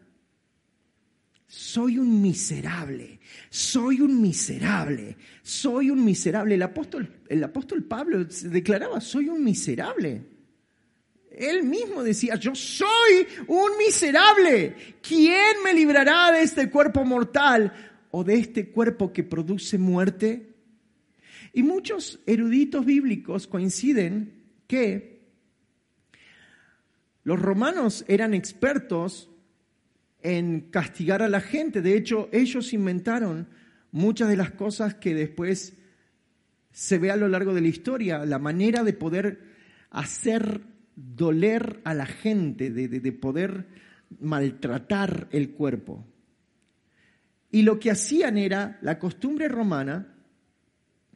Soy 1.45 1.97
un 1.97 2.21
miserable, 2.21 3.19
soy 3.49 4.01
un 4.01 4.21
miserable, 4.21 5.17
soy 5.41 5.89
un 5.89 6.03
miserable. 6.05 6.55
El 6.55 6.61
apóstol, 6.61 7.21
el 7.27 7.43
apóstol 7.43 7.83
Pablo 7.83 8.23
declaraba, 8.23 9.01
soy 9.01 9.29
un 9.29 9.43
miserable. 9.43 10.23
Él 11.31 11.63
mismo 11.63 12.03
decía, 12.03 12.35
yo 12.35 12.53
soy 12.53 13.27
un 13.47 13.77
miserable. 13.77 14.75
¿Quién 15.01 15.63
me 15.63 15.73
librará 15.73 16.31
de 16.31 16.43
este 16.43 16.69
cuerpo 16.69 17.03
mortal 17.03 17.73
o 18.11 18.23
de 18.23 18.35
este 18.35 18.69
cuerpo 18.69 19.11
que 19.11 19.23
produce 19.23 19.77
muerte? 19.77 20.53
Y 21.53 21.63
muchos 21.63 22.19
eruditos 22.27 22.85
bíblicos 22.85 23.47
coinciden 23.47 24.38
que 24.69 25.19
los 27.23 27.41
romanos 27.41 28.05
eran 28.07 28.35
expertos 28.35 29.31
en 30.21 30.69
castigar 30.69 31.23
a 31.23 31.27
la 31.27 31.41
gente. 31.41 31.81
De 31.81 31.97
hecho, 31.97 32.29
ellos 32.31 32.71
inventaron 32.71 33.47
muchas 33.91 34.29
de 34.29 34.37
las 34.37 34.51
cosas 34.51 34.93
que 34.93 35.15
después 35.15 35.73
se 36.71 36.99
ve 36.99 37.09
a 37.09 37.17
lo 37.17 37.27
largo 37.27 37.55
de 37.55 37.61
la 37.61 37.67
historia, 37.67 38.23
la 38.25 38.37
manera 38.37 38.83
de 38.83 38.93
poder 38.93 39.39
hacer 39.89 40.61
doler 40.95 41.81
a 41.83 41.95
la 41.95 42.05
gente, 42.05 42.69
de, 42.69 43.11
poder 43.11 43.65
maltratar 44.19 45.29
el 45.31 45.49
cuerpo. 45.49 46.05
Y 47.49 47.63
lo 47.63 47.79
que 47.79 47.89
hacían 47.89 48.37
era, 48.37 48.77
la 48.83 48.99
costumbre 48.99 49.47
romana, 49.47 50.13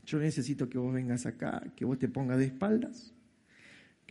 yo 0.08 0.18
necesito 0.18 0.68
que 0.68 0.80
vos 0.80 0.92
vengas 0.92 1.28
acá, 1.28 1.62
que 1.76 1.86
vos 1.86 2.00
te 2.00 2.10
pongas 2.10 2.40
de 2.40 2.46
espaldas, 2.46 3.14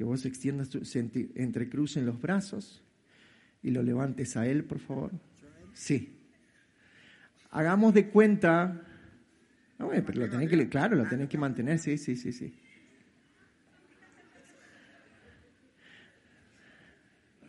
que 0.03 0.07
vos 0.07 0.27
extiendas, 0.27 0.69
tu, 0.69 0.85
se 0.85 0.99
entrecrucen 1.37 2.05
los 2.05 2.21
brazos 2.21 2.83
y 3.63 3.71
lo 3.71 3.85
levantes 3.85 4.37
a 4.37 4.49
Él, 4.49 4.65
por 4.65 4.81
favor. 4.81 5.13
Sí. 5.75 6.19
Hagamos 7.53 7.95
de 7.95 8.09
cuenta. 8.09 8.83
No, 9.79 9.91
pero 9.91 10.23
lo 10.23 10.29
tenés 10.29 10.51
que, 10.51 10.69
claro, 10.69 10.97
lo 10.97 11.09
tenés 11.09 11.29
que 11.29 11.39
mantener, 11.39 11.79
sí, 11.79 11.97
sí, 11.99 12.17
sí, 12.17 12.33
sí. 12.33 12.53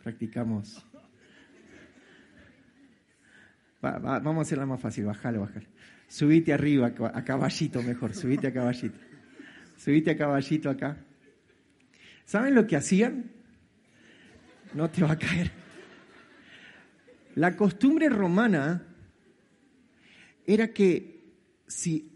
Practicamos. 0.04 0.86
vamos 3.80 4.38
a 4.38 4.42
hacerla 4.42 4.64
más 4.66 4.80
fácil, 4.80 5.06
bajalo, 5.06 5.40
bajalo. 5.40 5.66
Subite 6.06 6.52
arriba, 6.52 6.86
a 6.86 7.24
caballito 7.24 7.82
mejor, 7.82 8.14
subite 8.14 8.46
a 8.46 8.52
caballito. 8.52 8.96
Subite 9.76 10.12
a 10.12 10.16
caballito 10.16 10.70
acá. 10.70 11.04
¿Saben 12.24 12.54
lo 12.54 12.66
que 12.66 12.76
hacían? 12.76 13.30
No 14.72 14.90
te 14.90 15.02
va 15.02 15.12
a 15.12 15.18
caer. 15.18 15.50
La 17.34 17.56
costumbre 17.56 18.08
romana 18.08 18.82
era 20.46 20.72
que 20.72 21.32
si 21.66 22.12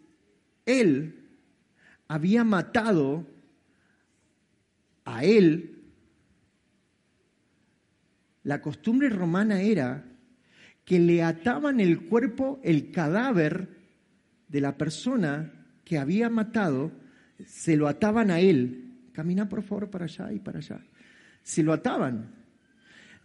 él 0.64 1.28
había 2.06 2.44
matado 2.44 3.26
a 5.04 5.24
él, 5.24 5.78
la 8.44 8.62
costumbre 8.62 9.08
romana 9.08 9.60
era 9.60 10.04
que 10.84 10.98
le 10.98 11.22
ataban 11.22 11.80
el 11.80 12.06
cuerpo, 12.06 12.60
el 12.62 12.92
cadáver 12.92 13.68
de 14.48 14.60
la 14.60 14.78
persona 14.78 15.52
que 15.84 15.98
había 15.98 16.30
matado, 16.30 16.92
se 17.44 17.76
lo 17.76 17.88
ataban 17.88 18.30
a 18.30 18.40
él. 18.40 18.87
Camina 19.18 19.48
por 19.48 19.64
favor 19.64 19.90
para 19.90 20.04
allá 20.04 20.32
y 20.32 20.38
para 20.38 20.60
allá. 20.60 20.80
Se 21.42 21.64
lo 21.64 21.72
ataban. 21.72 22.36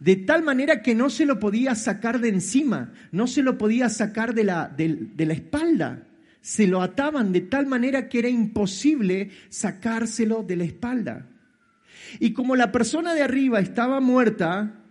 De 0.00 0.16
tal 0.16 0.42
manera 0.42 0.82
que 0.82 0.92
no 0.92 1.08
se 1.08 1.24
lo 1.24 1.38
podía 1.38 1.76
sacar 1.76 2.18
de 2.18 2.30
encima, 2.30 2.92
no 3.12 3.28
se 3.28 3.44
lo 3.44 3.56
podía 3.56 3.88
sacar 3.88 4.34
de 4.34 4.42
la, 4.42 4.66
de 4.66 5.24
la 5.24 5.32
espalda. 5.32 6.08
Se 6.40 6.66
lo 6.66 6.82
ataban 6.82 7.30
de 7.30 7.42
tal 7.42 7.66
manera 7.66 8.08
que 8.08 8.18
era 8.18 8.28
imposible 8.28 9.30
sacárselo 9.50 10.42
de 10.42 10.56
la 10.56 10.64
espalda. 10.64 11.28
Y 12.18 12.32
como 12.32 12.56
la 12.56 12.72
persona 12.72 13.14
de 13.14 13.22
arriba 13.22 13.60
estaba 13.60 14.00
muerta 14.00 14.82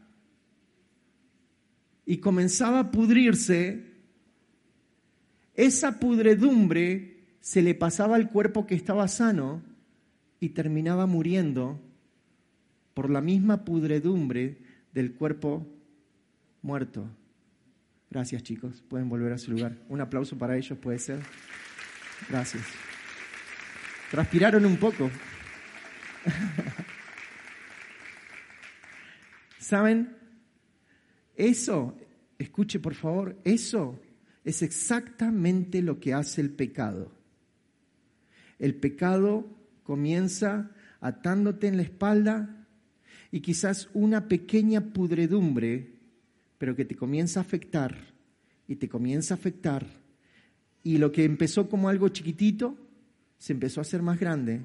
y 2.05 2.19
comenzaba 2.19 2.79
a 2.79 2.91
pudrirse, 2.91 3.91
esa 5.53 5.99
pudredumbre 5.99 7.25
se 7.41 7.61
le 7.61 7.75
pasaba 7.75 8.15
al 8.15 8.29
cuerpo 8.29 8.65
que 8.65 8.75
estaba 8.75 9.09
sano 9.09 9.72
y 10.43 10.49
terminaba 10.49 11.05
muriendo 11.05 11.79
por 12.93 13.09
la 13.09 13.21
misma 13.21 13.63
pudredumbre 13.63 14.57
del 14.91 15.13
cuerpo 15.13 15.65
muerto. 16.61 17.09
Gracias 18.11 18.43
chicos, 18.43 18.83
pueden 18.89 19.07
volver 19.07 19.31
a 19.31 19.37
su 19.37 19.51
lugar. 19.51 19.77
Un 19.87 20.01
aplauso 20.01 20.37
para 20.37 20.57
ellos 20.57 20.77
puede 20.77 20.99
ser. 20.99 21.21
Gracias. 22.29 22.61
Transpiraron 24.11 24.65
un 24.65 24.75
poco. 24.75 25.09
¿Saben? 29.59 30.13
Eso, 31.37 31.97
escuche 32.37 32.81
por 32.81 32.95
favor, 32.95 33.39
eso 33.45 33.97
es 34.43 34.61
exactamente 34.61 35.81
lo 35.81 36.01
que 36.01 36.13
hace 36.13 36.41
el 36.41 36.49
pecado. 36.49 37.13
El 38.59 38.75
pecado 38.75 39.62
comienza 39.83 40.71
atándote 41.01 41.67
en 41.67 41.77
la 41.77 41.83
espalda 41.83 42.67
y 43.31 43.41
quizás 43.41 43.89
una 43.93 44.27
pequeña 44.27 44.93
pudredumbre, 44.93 45.93
pero 46.57 46.75
que 46.75 46.85
te 46.85 46.95
comienza 46.95 47.39
a 47.39 47.43
afectar 47.43 47.97
y 48.67 48.75
te 48.75 48.87
comienza 48.87 49.33
a 49.33 49.37
afectar. 49.37 49.85
Y 50.83 50.97
lo 50.97 51.11
que 51.11 51.23
empezó 51.23 51.69
como 51.69 51.89
algo 51.89 52.09
chiquitito, 52.09 52.77
se 53.37 53.53
empezó 53.53 53.81
a 53.81 53.83
hacer 53.83 54.01
más 54.01 54.19
grande 54.19 54.61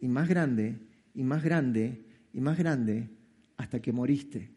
y 0.00 0.08
más 0.08 0.28
grande 0.28 0.78
y 1.14 1.22
más 1.22 1.42
grande 1.42 2.04
y 2.32 2.40
más 2.40 2.58
grande 2.58 3.08
hasta 3.56 3.80
que 3.80 3.92
moriste. 3.92 4.50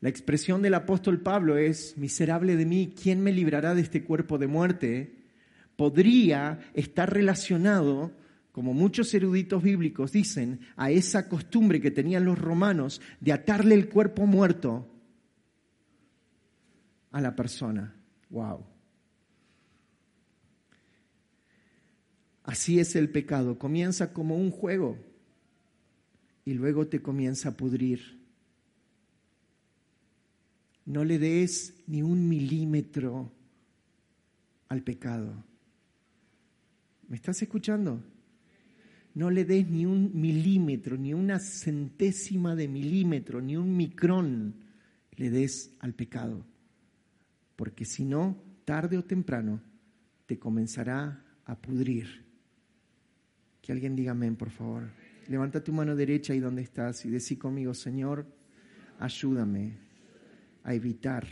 La 0.00 0.08
expresión 0.08 0.62
del 0.62 0.74
apóstol 0.74 1.20
Pablo 1.20 1.56
es, 1.56 1.96
miserable 1.96 2.56
de 2.56 2.66
mí, 2.66 2.92
¿quién 3.00 3.22
me 3.22 3.32
librará 3.32 3.74
de 3.74 3.82
este 3.82 4.02
cuerpo 4.02 4.36
de 4.36 4.48
muerte? 4.48 5.21
Podría 5.76 6.60
estar 6.74 7.12
relacionado, 7.12 8.12
como 8.52 8.74
muchos 8.74 9.12
eruditos 9.14 9.62
bíblicos 9.62 10.12
dicen, 10.12 10.60
a 10.76 10.90
esa 10.90 11.28
costumbre 11.28 11.80
que 11.80 11.90
tenían 11.90 12.24
los 12.24 12.38
romanos 12.38 13.00
de 13.20 13.32
atarle 13.32 13.74
el 13.74 13.88
cuerpo 13.88 14.26
muerto 14.26 14.88
a 17.10 17.20
la 17.20 17.34
persona. 17.34 17.94
Wow. 18.30 18.64
Así 22.44 22.80
es 22.80 22.96
el 22.96 23.08
pecado. 23.10 23.58
Comienza 23.58 24.12
como 24.12 24.36
un 24.36 24.50
juego 24.50 24.98
y 26.44 26.54
luego 26.54 26.88
te 26.88 27.00
comienza 27.00 27.50
a 27.50 27.56
pudrir 27.56 28.22
no 30.84 31.04
le 31.04 31.18
des 31.18 31.74
ni 31.86 32.02
un 32.02 32.28
milímetro 32.28 33.32
al 34.68 34.82
pecado. 34.82 35.44
¿Me 37.12 37.16
estás 37.16 37.42
escuchando? 37.42 38.02
No 39.12 39.28
le 39.28 39.44
des 39.44 39.68
ni 39.68 39.84
un 39.84 40.18
milímetro, 40.18 40.96
ni 40.96 41.12
una 41.12 41.38
centésima 41.38 42.56
de 42.56 42.68
milímetro, 42.68 43.42
ni 43.42 43.54
un 43.54 43.76
micrón 43.76 44.54
le 45.18 45.28
des 45.28 45.76
al 45.80 45.92
pecado. 45.92 46.42
Porque 47.54 47.84
si 47.84 48.06
no, 48.06 48.42
tarde 48.64 48.96
o 48.96 49.04
temprano, 49.04 49.60
te 50.24 50.38
comenzará 50.38 51.22
a 51.44 51.54
pudrir. 51.54 52.24
Que 53.60 53.72
alguien 53.72 53.94
diga 53.94 54.12
amén, 54.12 54.34
por 54.34 54.48
favor. 54.48 54.84
Levanta 55.28 55.62
tu 55.62 55.74
mano 55.74 55.94
derecha 55.94 56.32
ahí 56.32 56.40
donde 56.40 56.62
estás 56.62 57.04
y 57.04 57.10
decí 57.10 57.36
conmigo, 57.36 57.74
Señor, 57.74 58.24
ayúdame 58.98 59.76
a 60.64 60.72
evitar 60.72 61.26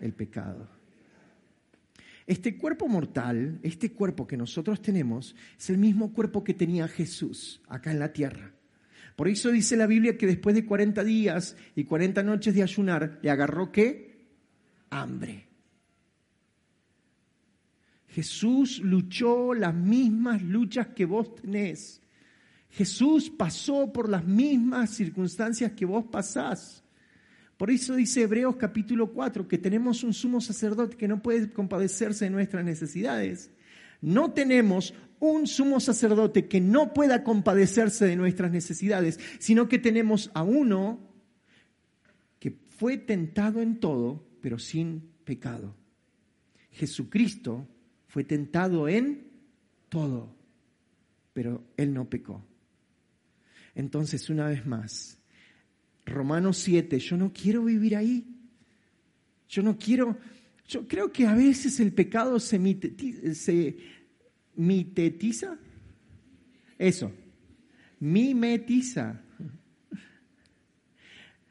el 0.00 0.12
pecado. 0.12 0.77
Este 2.28 2.58
cuerpo 2.58 2.88
mortal, 2.88 3.58
este 3.62 3.90
cuerpo 3.92 4.26
que 4.26 4.36
nosotros 4.36 4.82
tenemos, 4.82 5.34
es 5.58 5.70
el 5.70 5.78
mismo 5.78 6.12
cuerpo 6.12 6.44
que 6.44 6.52
tenía 6.52 6.86
Jesús 6.86 7.62
acá 7.68 7.90
en 7.90 7.98
la 7.98 8.12
tierra. 8.12 8.52
Por 9.16 9.28
eso 9.28 9.50
dice 9.50 9.78
la 9.78 9.86
Biblia 9.86 10.18
que 10.18 10.26
después 10.26 10.54
de 10.54 10.66
40 10.66 11.02
días 11.04 11.56
y 11.74 11.84
40 11.84 12.22
noches 12.22 12.54
de 12.54 12.62
ayunar, 12.62 13.18
le 13.22 13.30
agarró 13.30 13.72
qué? 13.72 14.26
Hambre. 14.90 15.48
Jesús 18.08 18.80
luchó 18.80 19.54
las 19.54 19.74
mismas 19.74 20.42
luchas 20.42 20.88
que 20.88 21.06
vos 21.06 21.34
tenés. 21.34 22.02
Jesús 22.68 23.30
pasó 23.30 23.90
por 23.90 24.10
las 24.10 24.26
mismas 24.26 24.90
circunstancias 24.90 25.72
que 25.72 25.86
vos 25.86 26.04
pasás. 26.12 26.84
Por 27.58 27.72
eso 27.72 27.96
dice 27.96 28.22
Hebreos 28.22 28.54
capítulo 28.54 29.12
4 29.12 29.48
que 29.48 29.58
tenemos 29.58 30.04
un 30.04 30.14
sumo 30.14 30.40
sacerdote 30.40 30.96
que 30.96 31.08
no 31.08 31.20
puede 31.20 31.50
compadecerse 31.52 32.26
de 32.26 32.30
nuestras 32.30 32.64
necesidades. 32.64 33.50
No 34.00 34.32
tenemos 34.32 34.94
un 35.18 35.48
sumo 35.48 35.80
sacerdote 35.80 36.46
que 36.46 36.60
no 36.60 36.94
pueda 36.94 37.24
compadecerse 37.24 38.06
de 38.06 38.14
nuestras 38.14 38.52
necesidades, 38.52 39.18
sino 39.40 39.68
que 39.68 39.80
tenemos 39.80 40.30
a 40.34 40.44
uno 40.44 41.00
que 42.38 42.52
fue 42.52 42.96
tentado 42.96 43.60
en 43.60 43.80
todo, 43.80 44.24
pero 44.40 44.60
sin 44.60 45.10
pecado. 45.24 45.74
Jesucristo 46.70 47.66
fue 48.06 48.22
tentado 48.22 48.88
en 48.88 49.26
todo, 49.88 50.32
pero 51.32 51.64
él 51.76 51.92
no 51.92 52.08
pecó. 52.08 52.44
Entonces, 53.74 54.30
una 54.30 54.46
vez 54.46 54.64
más, 54.64 55.17
Romanos 56.08 56.58
7, 56.58 56.98
yo 56.98 57.16
no 57.16 57.32
quiero 57.32 57.64
vivir 57.64 57.96
ahí. 57.96 58.26
Yo 59.48 59.62
no 59.62 59.78
quiero, 59.78 60.18
yo 60.66 60.86
creo 60.86 61.10
que 61.10 61.26
a 61.26 61.34
veces 61.34 61.80
el 61.80 61.92
pecado 61.92 62.38
se, 62.38 62.58
mitetiza. 64.54 65.58
Eso, 66.78 67.12
mimetiza. 67.98 69.22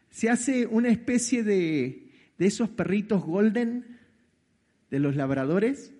Se 0.10 0.30
hace 0.30 0.68
una 0.68 0.90
especie 0.90 1.44
de, 1.44 2.12
de 2.38 2.46
esos 2.46 2.70
perritos 2.70 3.24
golden 3.24 3.98
de 4.92 5.00
los 5.00 5.16
labradores, 5.16 5.94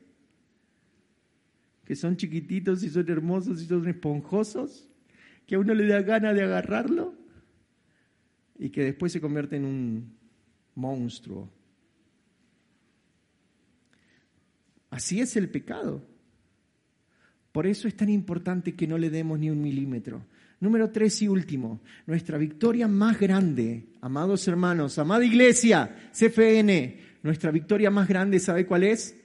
que 1.86 1.96
son 1.96 2.18
chiquititos 2.18 2.84
y 2.84 2.90
son 2.90 3.10
hermosos 3.10 3.62
y 3.62 3.66
son 3.66 3.88
esponjosos, 3.88 4.88
que 5.46 5.56
a 5.56 5.60
uno 5.60 5.74
le 5.74 5.88
da 5.88 6.02
gana 6.02 6.34
de 6.34 6.44
agarrarlo 6.44 7.17
y 8.60 8.70
que 8.70 8.84
después 8.84 9.12
se 9.12 9.22
convierte 9.22 9.56
en 9.56 9.66
un 9.66 10.14
monstruo. 10.76 11.50
Así 14.90 15.20
es 15.20 15.36
el 15.36 15.50
pecado. 15.50 16.04
Por 17.52 17.68
eso 17.68 17.88
es 17.88 17.96
tan 17.96 18.10
importante 18.10 18.76
que 18.76 18.88
no 18.88 18.98
le 18.98 19.10
demos 19.10 19.40
ni 19.40 19.50
un 19.50 19.62
milímetro. 19.62 20.24
Número 20.60 20.90
tres 20.90 21.22
y 21.22 21.28
último, 21.28 21.82
nuestra 22.08 22.38
victoria 22.40 22.88
más 22.88 23.20
grande, 23.20 23.90
amados 24.02 24.48
hermanos, 24.48 24.98
amada 24.98 25.24
iglesia, 25.24 26.10
CFN, 26.12 26.98
nuestra 27.22 27.52
victoria 27.52 27.92
más 27.92 28.08
grande, 28.08 28.40
¿sabe 28.40 28.66
cuál 28.66 28.84
es? 28.84 29.16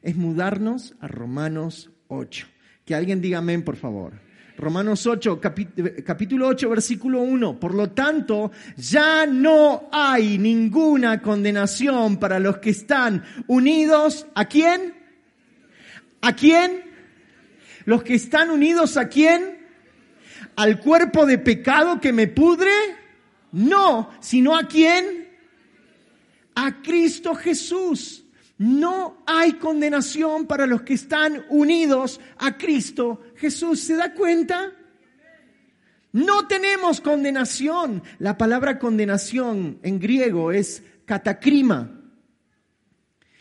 Es 0.00 0.16
mudarnos 0.16 0.96
a 1.00 1.08
Romanos 1.08 1.90
8. 2.08 2.46
Que 2.86 2.94
alguien 2.94 3.20
diga 3.20 3.38
amén, 3.38 3.64
por 3.64 3.76
favor. 3.76 4.27
Romanos 4.58 5.06
8, 5.06 5.40
capítulo 6.04 6.48
8, 6.48 6.68
versículo 6.68 7.20
1. 7.20 7.60
Por 7.60 7.74
lo 7.76 7.90
tanto, 7.90 8.50
ya 8.76 9.24
no 9.24 9.88
hay 9.92 10.36
ninguna 10.36 11.22
condenación 11.22 12.16
para 12.16 12.40
los 12.40 12.58
que 12.58 12.70
están 12.70 13.24
unidos. 13.46 14.26
¿A 14.34 14.46
quién? 14.46 14.94
¿A 16.20 16.34
quién? 16.34 16.82
Los 17.84 18.02
que 18.02 18.14
están 18.14 18.50
unidos 18.50 18.96
a 18.96 19.08
quién? 19.08 19.64
¿Al 20.56 20.80
cuerpo 20.80 21.24
de 21.24 21.38
pecado 21.38 22.00
que 22.00 22.12
me 22.12 22.26
pudre? 22.26 22.72
No, 23.52 24.10
sino 24.18 24.56
a 24.56 24.64
quién? 24.64 25.28
A 26.56 26.82
Cristo 26.82 27.36
Jesús. 27.36 28.24
No 28.58 29.22
hay 29.24 29.52
condenación 29.52 30.46
para 30.46 30.66
los 30.66 30.82
que 30.82 30.94
están 30.94 31.44
unidos 31.48 32.20
a 32.38 32.58
Cristo 32.58 33.22
Jesús. 33.36 33.78
¿Se 33.80 33.94
da 33.94 34.12
cuenta? 34.12 34.72
No 36.12 36.48
tenemos 36.48 37.00
condenación. 37.00 38.02
La 38.18 38.36
palabra 38.36 38.80
condenación 38.80 39.78
en 39.82 40.00
griego 40.00 40.50
es 40.50 40.82
katakrima. 41.04 42.02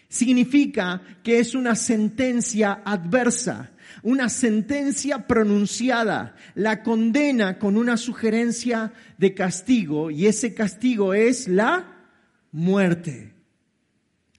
Significa 0.08 1.02
que 1.24 1.40
es 1.40 1.56
una 1.56 1.76
sentencia 1.76 2.84
adversa, 2.86 3.72
una 4.04 4.30
sentencia 4.30 5.26
pronunciada, 5.26 6.36
la 6.54 6.84
condena 6.84 7.58
con 7.58 7.76
una 7.76 7.98
sugerencia 7.98 8.94
de 9.18 9.34
castigo 9.34 10.12
y 10.12 10.28
ese 10.28 10.54
castigo 10.54 11.16
es 11.16 11.48
la 11.48 12.08
muerte 12.52 13.37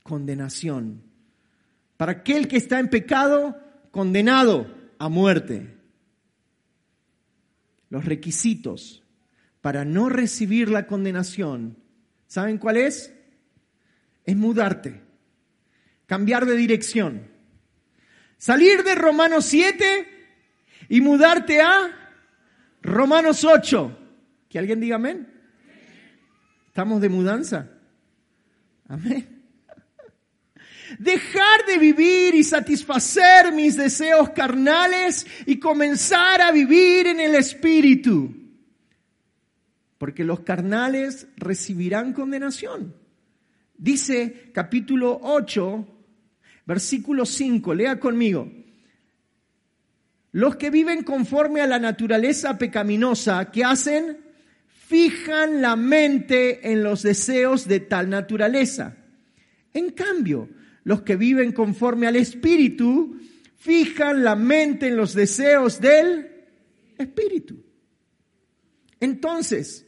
condenación. 0.08 1.02
Para 1.98 2.12
aquel 2.12 2.48
que 2.48 2.56
está 2.56 2.80
en 2.80 2.88
pecado, 2.88 3.60
condenado 3.90 4.74
a 4.98 5.10
muerte. 5.10 5.76
Los 7.90 8.06
requisitos 8.06 9.02
para 9.60 9.84
no 9.84 10.08
recibir 10.08 10.70
la 10.70 10.86
condenación, 10.86 11.76
¿saben 12.26 12.56
cuál 12.56 12.78
es? 12.78 13.12
Es 14.24 14.36
mudarte, 14.36 15.02
cambiar 16.06 16.46
de 16.46 16.56
dirección, 16.56 17.28
salir 18.38 18.84
de 18.84 18.94
Romanos 18.94 19.44
7 19.44 19.84
y 20.88 21.00
mudarte 21.02 21.60
a 21.60 22.14
Romanos 22.80 23.44
8. 23.44 23.98
¿Que 24.48 24.58
alguien 24.58 24.80
diga 24.80 24.96
amén? 24.96 25.28
¿Estamos 26.68 27.02
de 27.02 27.08
mudanza? 27.10 27.68
Amén. 28.88 29.37
Dejar 30.98 31.66
de 31.66 31.78
vivir 31.78 32.34
y 32.34 32.44
satisfacer 32.44 33.52
mis 33.52 33.76
deseos 33.76 34.30
carnales 34.30 35.26
y 35.46 35.58
comenzar 35.58 36.40
a 36.40 36.50
vivir 36.50 37.06
en 37.06 37.20
el 37.20 37.34
Espíritu. 37.34 38.34
Porque 39.98 40.24
los 40.24 40.40
carnales 40.40 41.26
recibirán 41.36 42.12
condenación. 42.12 42.94
Dice 43.76 44.50
capítulo 44.52 45.20
8, 45.22 45.86
versículo 46.66 47.26
5, 47.26 47.74
lea 47.74 48.00
conmigo. 48.00 48.50
Los 50.32 50.56
que 50.56 50.70
viven 50.70 51.04
conforme 51.04 51.60
a 51.60 51.66
la 51.66 51.78
naturaleza 51.78 52.58
pecaminosa, 52.58 53.50
¿qué 53.50 53.64
hacen? 53.64 54.18
Fijan 54.66 55.62
la 55.62 55.76
mente 55.76 56.70
en 56.72 56.82
los 56.82 57.02
deseos 57.02 57.66
de 57.66 57.80
tal 57.80 58.10
naturaleza. 58.10 58.96
En 59.72 59.90
cambio, 59.90 60.48
los 60.84 61.02
que 61.02 61.16
viven 61.16 61.52
conforme 61.52 62.06
al 62.06 62.16
Espíritu 62.16 63.18
fijan 63.56 64.24
la 64.24 64.36
mente 64.36 64.88
en 64.88 64.96
los 64.96 65.14
deseos 65.14 65.80
del 65.80 66.28
Espíritu. 66.96 67.62
Entonces, 69.00 69.86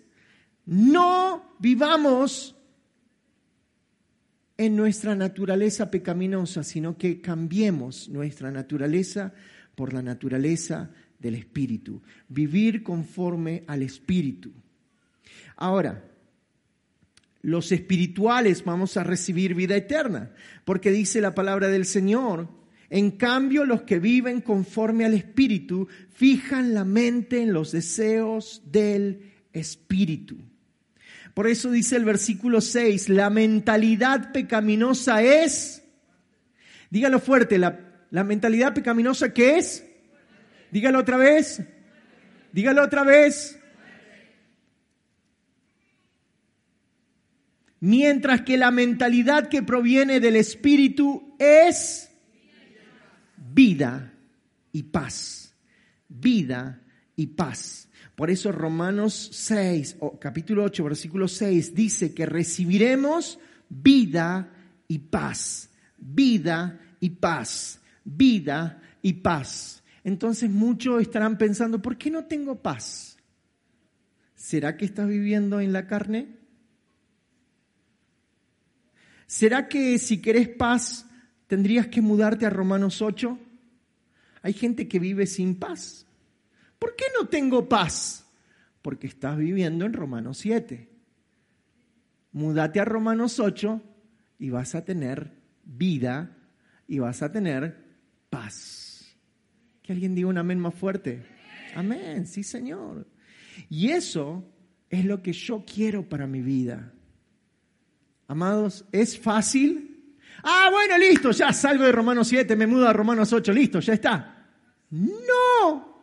no 0.66 1.57
vivamos 1.59 2.57
en 4.57 4.76
nuestra 4.76 5.14
naturaleza 5.14 5.91
pecaminosa, 5.91 6.62
sino 6.62 6.99
que 6.99 7.20
cambiemos 7.20 8.09
nuestra 8.09 8.51
naturaleza 8.51 9.32
por 9.74 9.95
la 9.95 10.03
naturaleza 10.03 10.91
del 11.18 11.36
Espíritu. 11.36 12.03
Vivir 12.28 12.82
conforme 12.82 13.64
al 13.66 13.82
Espíritu. 13.82 14.53
Ahora, 15.57 16.10
los 17.43 17.72
espirituales 17.72 18.64
vamos 18.64 18.97
a 18.97 19.05
recibir 19.05 19.55
vida 19.55 19.76
eterna, 19.76 20.30
porque 20.64 20.91
dice 20.91 21.20
la 21.20 21.34
palabra 21.34 21.68
del 21.68 21.86
Señor. 21.86 22.49
En 22.91 23.12
cambio, 23.12 23.64
los 23.64 23.82
que 23.82 23.99
viven 23.99 24.41
conforme 24.41 25.05
al 25.05 25.14
Espíritu 25.14 25.88
fijan 26.12 26.74
la 26.74 26.84
mente 26.84 27.41
en 27.41 27.53
los 27.53 27.72
deseos 27.72 28.62
del 28.66 29.32
Espíritu. 29.53 30.38
Por 31.34 31.47
eso 31.47 31.70
dice 31.70 31.97
el 31.97 32.05
versículo 32.05 32.61
6, 32.61 33.09
la 33.09 33.30
mentalidad 33.30 34.32
pecaminosa 34.32 35.22
es, 35.22 35.84
dígalo 36.91 37.20
fuerte, 37.20 37.57
la, 37.57 37.78
la 38.11 38.24
mentalidad 38.24 38.74
pecaminosa 38.74 39.32
¿qué 39.32 39.59
es? 39.59 39.86
Dígalo 40.72 40.99
otra 40.99 41.16
vez, 41.16 41.62
dígalo 42.53 42.82
otra 42.82 43.05
vez, 43.05 43.60
mientras 47.81 48.43
que 48.43 48.57
la 48.57 48.70
mentalidad 48.70 49.49
que 49.49 49.62
proviene 49.62 50.20
del 50.20 50.37
Espíritu 50.37 51.35
es 51.39 52.11
vida 53.37 54.12
y 54.72 54.85
paz. 54.85 55.55
Vida 56.09 56.83
y 57.16 57.26
paz. 57.28 57.89
Por 58.14 58.31
eso 58.31 58.53
Romanos 58.53 59.31
6, 59.33 59.97
o 60.01 60.18
capítulo 60.18 60.64
8, 60.64 60.85
versículo 60.85 61.26
6, 61.26 61.74
dice 61.74 62.12
que 62.12 62.26
recibiremos 62.26 63.39
vida 63.68 64.53
y 64.89 64.99
paz. 64.99 65.70
Vida 65.97 66.78
y 67.01 67.11
paz. 67.11 67.81
Vida 68.05 68.83
y 69.01 69.14
paz. 69.14 69.83
Entonces 70.05 70.51
muchos 70.51 71.01
estarán 71.01 71.39
pensando, 71.39 71.81
¿por 71.81 71.97
qué 71.97 72.11
no 72.11 72.24
tengo 72.24 72.61
paz? 72.61 73.16
¿Será 74.35 74.76
que 74.76 74.85
estás 74.85 75.09
viviendo 75.09 75.61
en 75.61 75.72
la 75.72 75.87
carne? 75.87 76.39
¿Será 79.31 79.68
que 79.68 79.97
si 79.99 80.20
querés 80.20 80.49
paz 80.49 81.07
tendrías 81.47 81.87
que 81.87 82.03
mudarte 82.03 82.47
a 82.47 82.51
Romanos 82.51 83.01
8? 83.01 83.39
Hay 84.43 84.53
gente 84.53 84.89
que 84.89 84.99
vive 84.99 85.24
sin 85.24 85.55
paz. 85.55 86.05
¿Por 86.81 86.97
qué 86.97 87.05
no 87.16 87.28
tengo 87.28 87.68
paz? 87.68 88.28
Porque 88.83 89.07
estás 89.07 89.39
viviendo 89.39 89.85
en 89.85 89.93
Romanos 89.93 90.39
7. 90.39 90.91
Múdate 92.33 92.81
a 92.81 92.85
Romanos 92.85 93.39
8 93.39 93.81
y 94.41 94.51
vas 94.51 94.74
a 94.74 94.85
tener 94.85 95.31
vida 95.62 96.37
y 96.89 96.99
vas 96.99 97.22
a 97.22 97.31
tener 97.31 97.85
paz. 98.31 99.16
Que 99.81 99.93
alguien 99.93 100.16
diga 100.16 100.26
un 100.26 100.39
amén 100.39 100.59
más 100.59 100.74
fuerte. 100.74 101.24
Amén, 101.76 102.26
sí 102.26 102.43
Señor. 102.43 103.07
Y 103.68 103.91
eso 103.91 104.45
es 104.89 105.05
lo 105.05 105.22
que 105.22 105.33
yo 105.33 105.64
quiero 105.64 106.09
para 106.09 106.26
mi 106.26 106.43
vida. 106.43 106.93
Amados, 108.31 108.85
¿es 108.93 109.18
fácil? 109.18 110.14
Ah, 110.45 110.68
bueno, 110.70 110.97
listo, 110.99 111.33
ya 111.33 111.53
salgo 111.53 111.83
de 111.83 111.91
Romanos 111.91 112.28
7, 112.28 112.55
me 112.55 112.68
mudo 112.68 112.87
a 112.87 112.93
Romanos 112.93 113.33
8, 113.33 113.53
listo, 113.53 113.81
ya 113.81 113.95
está. 113.95 114.47
No, 114.91 116.01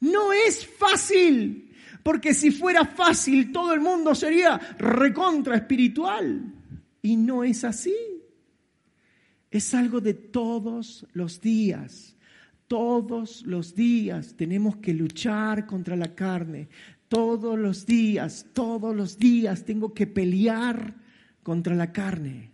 no 0.00 0.32
es 0.32 0.66
fácil, 0.66 1.72
porque 2.02 2.34
si 2.34 2.50
fuera 2.50 2.84
fácil 2.84 3.52
todo 3.52 3.72
el 3.72 3.78
mundo 3.78 4.16
sería 4.16 4.58
recontra 4.78 5.54
espiritual. 5.54 6.42
Y 7.02 7.14
no 7.14 7.44
es 7.44 7.62
así. 7.62 7.94
Es 9.48 9.72
algo 9.74 10.00
de 10.00 10.14
todos 10.14 11.06
los 11.12 11.40
días. 11.40 12.16
Todos 12.66 13.42
los 13.46 13.76
días 13.76 14.34
tenemos 14.36 14.78
que 14.78 14.92
luchar 14.92 15.66
contra 15.66 15.94
la 15.94 16.16
carne. 16.16 16.68
Todos 17.06 17.56
los 17.56 17.86
días, 17.86 18.46
todos 18.52 18.92
los 18.92 19.16
días 19.16 19.64
tengo 19.64 19.94
que 19.94 20.08
pelear 20.08 21.06
contra 21.48 21.74
la 21.74 21.90
carne 21.90 22.50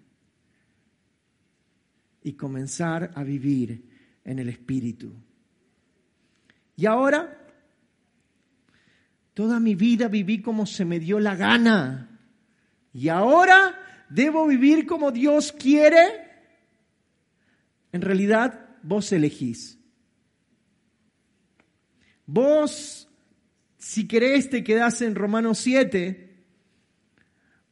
y 2.22 2.34
comenzar 2.34 3.10
a 3.16 3.24
vivir 3.24 3.90
en 4.24 4.38
el 4.38 4.48
Espíritu. 4.48 5.12
Y 6.76 6.86
ahora, 6.86 7.44
toda 9.34 9.58
mi 9.58 9.74
vida 9.74 10.06
viví 10.06 10.40
como 10.40 10.64
se 10.64 10.84
me 10.84 11.00
dio 11.00 11.18
la 11.18 11.34
gana. 11.34 12.20
Y 12.92 13.08
ahora 13.08 13.76
debo 14.10 14.46
vivir 14.46 14.86
como 14.86 15.10
Dios 15.10 15.50
quiere. 15.50 16.30
En 17.90 18.00
realidad, 18.00 18.76
vos 18.84 19.10
elegís. 19.10 19.76
Vos, 22.26 23.08
si 23.76 24.06
querés, 24.06 24.50
te 24.50 24.62
quedás 24.62 25.02
en 25.02 25.16
Romanos 25.16 25.58
7, 25.58 26.46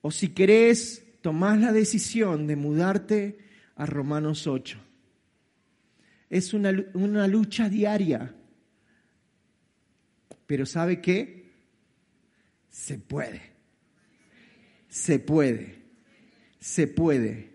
o 0.01 0.11
si 0.11 0.31
querés, 0.31 1.02
tomás 1.23 1.59
la 1.59 1.73
decisión 1.73 2.47
de 2.47 2.57
mudarte 2.57 3.39
a 3.77 3.87
Romanos 3.87 4.47
8. 4.47 4.79
Es 6.29 6.53
una, 6.53 6.73
una 6.95 7.27
lucha 7.27 7.69
diaria. 7.69 8.35
Pero 10.47 10.67
¿sabe 10.67 11.01
qué? 11.01 11.51
Se 12.69 12.99
puede. 12.99 13.41
Se 14.89 15.19
puede. 15.19 15.77
Se 16.59 16.87
puede. 16.87 17.51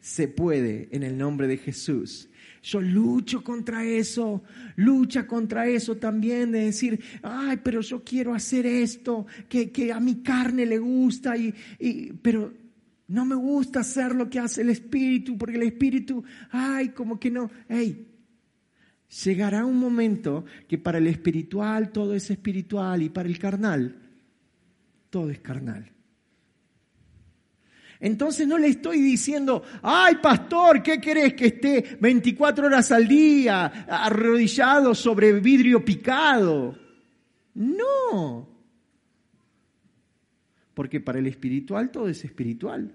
Se 0.00 0.28
puede 0.28 0.88
en 0.92 1.02
el 1.02 1.16
nombre 1.16 1.48
de 1.48 1.56
Jesús. 1.56 2.28
Yo 2.62 2.80
lucho 2.80 3.44
contra 3.44 3.84
eso, 3.84 4.42
lucha 4.74 5.26
contra 5.26 5.68
eso 5.68 5.96
también 5.96 6.50
de 6.50 6.64
decir, 6.64 7.00
ay, 7.22 7.58
pero 7.62 7.80
yo 7.80 8.02
quiero 8.02 8.34
hacer 8.34 8.66
esto, 8.66 9.24
que, 9.48 9.70
que 9.70 9.92
a 9.92 10.00
mi 10.00 10.16
carne 10.16 10.66
le 10.66 10.78
gusta, 10.78 11.36
y, 11.36 11.54
y, 11.78 12.12
pero 12.14 12.65
no 13.08 13.24
me 13.24 13.34
gusta 13.36 13.80
hacer 13.80 14.14
lo 14.14 14.28
que 14.28 14.38
hace 14.38 14.62
el 14.62 14.70
Espíritu, 14.70 15.38
porque 15.38 15.56
el 15.56 15.62
Espíritu, 15.62 16.24
ay, 16.50 16.88
como 16.90 17.20
que 17.20 17.30
no, 17.30 17.50
hey, 17.68 18.06
llegará 19.24 19.64
un 19.64 19.78
momento 19.78 20.44
que 20.68 20.78
para 20.78 20.98
el 20.98 21.06
espiritual 21.06 21.92
todo 21.92 22.14
es 22.14 22.30
espiritual 22.30 23.02
y 23.02 23.08
para 23.08 23.28
el 23.28 23.38
carnal 23.38 24.02
todo 25.10 25.30
es 25.30 25.38
carnal. 25.40 25.92
Entonces 27.98 28.46
no 28.46 28.58
le 28.58 28.68
estoy 28.68 29.00
diciendo, 29.00 29.62
ay 29.82 30.16
pastor, 30.16 30.82
¿qué 30.82 31.00
querés 31.00 31.32
que 31.34 31.46
esté 31.46 31.96
24 31.98 32.66
horas 32.66 32.92
al 32.92 33.08
día 33.08 33.66
arrodillado 33.88 34.94
sobre 34.94 35.32
vidrio 35.40 35.82
picado? 35.82 36.76
No. 37.54 38.55
Porque 40.76 41.00
para 41.00 41.18
el 41.20 41.26
espiritual 41.26 41.90
todo 41.90 42.06
es 42.06 42.22
espiritual. 42.22 42.94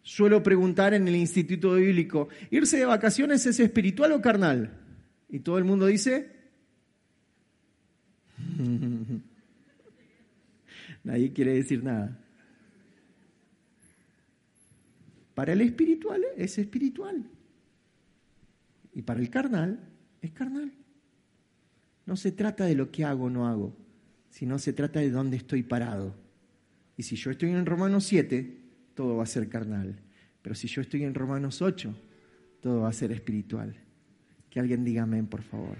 Suelo 0.00 0.42
preguntar 0.42 0.94
en 0.94 1.06
el 1.06 1.14
instituto 1.14 1.74
bíblico, 1.74 2.30
¿irse 2.50 2.78
de 2.78 2.86
vacaciones 2.86 3.44
es 3.44 3.60
espiritual 3.60 4.12
o 4.12 4.22
carnal? 4.22 4.80
Y 5.28 5.40
todo 5.40 5.58
el 5.58 5.64
mundo 5.64 5.84
dice, 5.84 6.30
nadie 11.04 11.34
quiere 11.34 11.52
decir 11.52 11.84
nada. 11.84 12.18
Para 15.34 15.52
el 15.52 15.60
espiritual 15.60 16.24
es 16.38 16.56
espiritual. 16.56 17.26
Y 18.94 19.02
para 19.02 19.20
el 19.20 19.28
carnal 19.28 19.80
es 20.22 20.30
carnal. 20.30 20.72
No 22.06 22.16
se 22.16 22.32
trata 22.32 22.64
de 22.64 22.74
lo 22.74 22.90
que 22.90 23.04
hago 23.04 23.24
o 23.24 23.30
no 23.30 23.46
hago, 23.46 23.83
sino 24.34 24.58
se 24.58 24.72
trata 24.72 24.98
de 24.98 25.12
dónde 25.12 25.36
estoy 25.36 25.62
parado. 25.62 26.12
Y 26.96 27.04
si 27.04 27.14
yo 27.14 27.30
estoy 27.30 27.50
en 27.50 27.64
Romanos 27.64 28.04
7, 28.06 28.62
todo 28.92 29.18
va 29.18 29.22
a 29.22 29.26
ser 29.26 29.48
carnal. 29.48 30.00
Pero 30.42 30.56
si 30.56 30.66
yo 30.66 30.82
estoy 30.82 31.04
en 31.04 31.14
Romanos 31.14 31.62
8, 31.62 31.94
todo 32.60 32.80
va 32.80 32.88
a 32.88 32.92
ser 32.92 33.12
espiritual. 33.12 33.76
Que 34.50 34.58
alguien 34.58 34.84
diga 34.84 35.04
amén, 35.04 35.28
por 35.28 35.42
favor. 35.42 35.76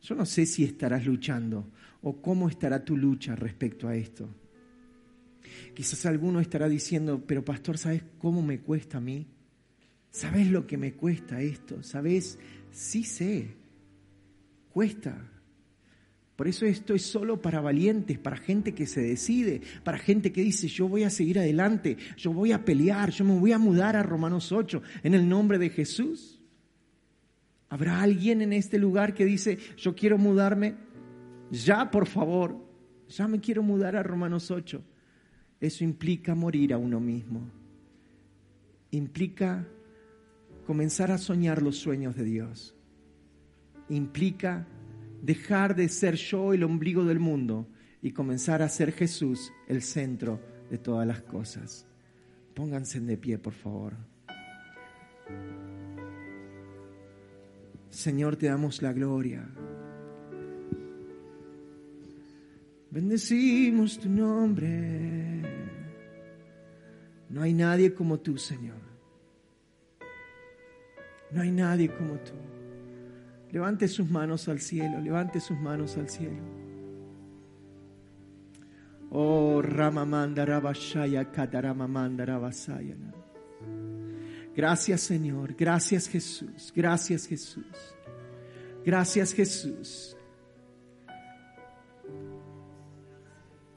Yo 0.00 0.14
no 0.14 0.26
sé 0.26 0.46
si 0.46 0.62
estarás 0.62 1.04
luchando 1.04 1.72
o 2.02 2.22
cómo 2.22 2.48
estará 2.48 2.84
tu 2.84 2.96
lucha 2.96 3.34
respecto 3.34 3.88
a 3.88 3.96
esto. 3.96 4.28
Quizás 5.74 6.06
alguno 6.06 6.38
estará 6.38 6.68
diciendo, 6.68 7.24
pero 7.26 7.44
pastor, 7.44 7.78
¿sabes 7.78 8.04
cómo 8.20 8.42
me 8.42 8.60
cuesta 8.60 8.98
a 8.98 9.00
mí? 9.00 9.26
¿Sabes 10.12 10.48
lo 10.52 10.68
que 10.68 10.76
me 10.76 10.92
cuesta 10.92 11.42
esto? 11.42 11.82
¿Sabes? 11.82 12.38
Sí 12.70 13.02
sé, 13.02 13.56
cuesta. 14.68 15.39
Por 16.40 16.48
eso 16.48 16.64
esto 16.64 16.94
es 16.94 17.02
solo 17.02 17.42
para 17.42 17.60
valientes, 17.60 18.18
para 18.18 18.38
gente 18.38 18.72
que 18.72 18.86
se 18.86 19.02
decide, 19.02 19.60
para 19.84 19.98
gente 19.98 20.32
que 20.32 20.40
dice, 20.40 20.68
yo 20.68 20.88
voy 20.88 21.02
a 21.02 21.10
seguir 21.10 21.38
adelante, 21.38 21.98
yo 22.16 22.32
voy 22.32 22.52
a 22.52 22.64
pelear, 22.64 23.10
yo 23.10 23.26
me 23.26 23.38
voy 23.38 23.52
a 23.52 23.58
mudar 23.58 23.94
a 23.94 24.02
Romanos 24.02 24.50
8 24.50 24.80
en 25.02 25.12
el 25.12 25.28
nombre 25.28 25.58
de 25.58 25.68
Jesús. 25.68 26.40
¿Habrá 27.68 28.00
alguien 28.00 28.40
en 28.40 28.54
este 28.54 28.78
lugar 28.78 29.12
que 29.12 29.26
dice, 29.26 29.58
yo 29.76 29.94
quiero 29.94 30.16
mudarme? 30.16 30.76
Ya, 31.50 31.90
por 31.90 32.06
favor, 32.06 32.56
ya 33.06 33.28
me 33.28 33.38
quiero 33.38 33.62
mudar 33.62 33.94
a 33.94 34.02
Romanos 34.02 34.50
8. 34.50 34.82
Eso 35.60 35.84
implica 35.84 36.34
morir 36.34 36.72
a 36.72 36.78
uno 36.78 37.00
mismo. 37.00 37.42
Implica 38.92 39.68
comenzar 40.66 41.10
a 41.10 41.18
soñar 41.18 41.60
los 41.60 41.76
sueños 41.76 42.16
de 42.16 42.24
Dios. 42.24 42.74
Implica 43.90 44.66
dejar 45.22 45.74
de 45.74 45.88
ser 45.88 46.14
yo 46.14 46.52
el 46.52 46.64
ombligo 46.64 47.04
del 47.04 47.18
mundo 47.18 47.68
y 48.02 48.12
comenzar 48.12 48.62
a 48.62 48.68
ser 48.68 48.92
Jesús 48.92 49.52
el 49.66 49.82
centro 49.82 50.40
de 50.70 50.78
todas 50.78 51.06
las 51.06 51.22
cosas. 51.22 51.86
Pónganse 52.54 53.00
de 53.00 53.16
pie, 53.16 53.38
por 53.38 53.52
favor. 53.52 53.94
Señor, 57.90 58.36
te 58.36 58.46
damos 58.46 58.82
la 58.82 58.92
gloria. 58.92 59.48
Bendecimos 62.90 63.98
tu 63.98 64.08
nombre. 64.08 65.42
No 67.28 67.42
hay 67.42 67.52
nadie 67.54 67.94
como 67.94 68.18
tú, 68.18 68.36
Señor. 68.36 68.80
No 71.30 71.42
hay 71.42 71.52
nadie 71.52 71.88
como 71.88 72.14
tú. 72.14 72.59
Levante 73.52 73.88
sus 73.88 74.08
manos 74.10 74.48
al 74.48 74.60
cielo, 74.60 75.00
levante 75.00 75.40
sus 75.40 75.58
manos 75.58 75.96
al 75.96 76.08
cielo. 76.08 76.42
Oh, 79.10 79.60
Ramamanda 79.60 80.44
Rabashaya 80.44 81.30
Kataramamanda 81.32 82.24
Rabasayana. 82.24 83.12
Gracias, 84.54 85.00
Señor. 85.00 85.54
Gracias, 85.54 86.08
Jesús. 86.08 86.72
Gracias, 86.74 87.26
Jesús. 87.26 87.64
Gracias, 88.84 89.32
Jesús. 89.32 90.16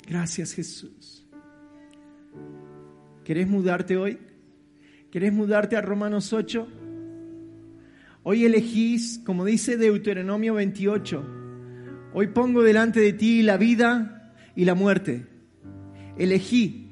Gracias 0.08 0.54
Jesús. 0.54 1.26
¿Querés 3.24 3.48
mudarte 3.48 3.98
hoy? 3.98 4.20
¿Querés 5.10 5.32
mudarte 5.32 5.78
a 5.78 5.82
Romanos 5.82 6.34
8? 6.34 6.68
Hoy 8.26 8.46
elegís, 8.46 9.20
como 9.26 9.44
dice 9.44 9.76
Deuteronomio 9.76 10.54
28, 10.54 11.26
hoy 12.14 12.28
pongo 12.28 12.64
delante 12.64 13.02
de 13.02 13.12
ti 13.12 13.42
la 13.44 13.58
vida 13.58 14.34
y 14.56 14.64
la 14.64 14.76
muerte. 14.76 15.28
Elegí. 16.18 16.90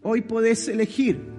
Hoy 0.00 0.22
podés 0.22 0.66
elegir 0.68 1.29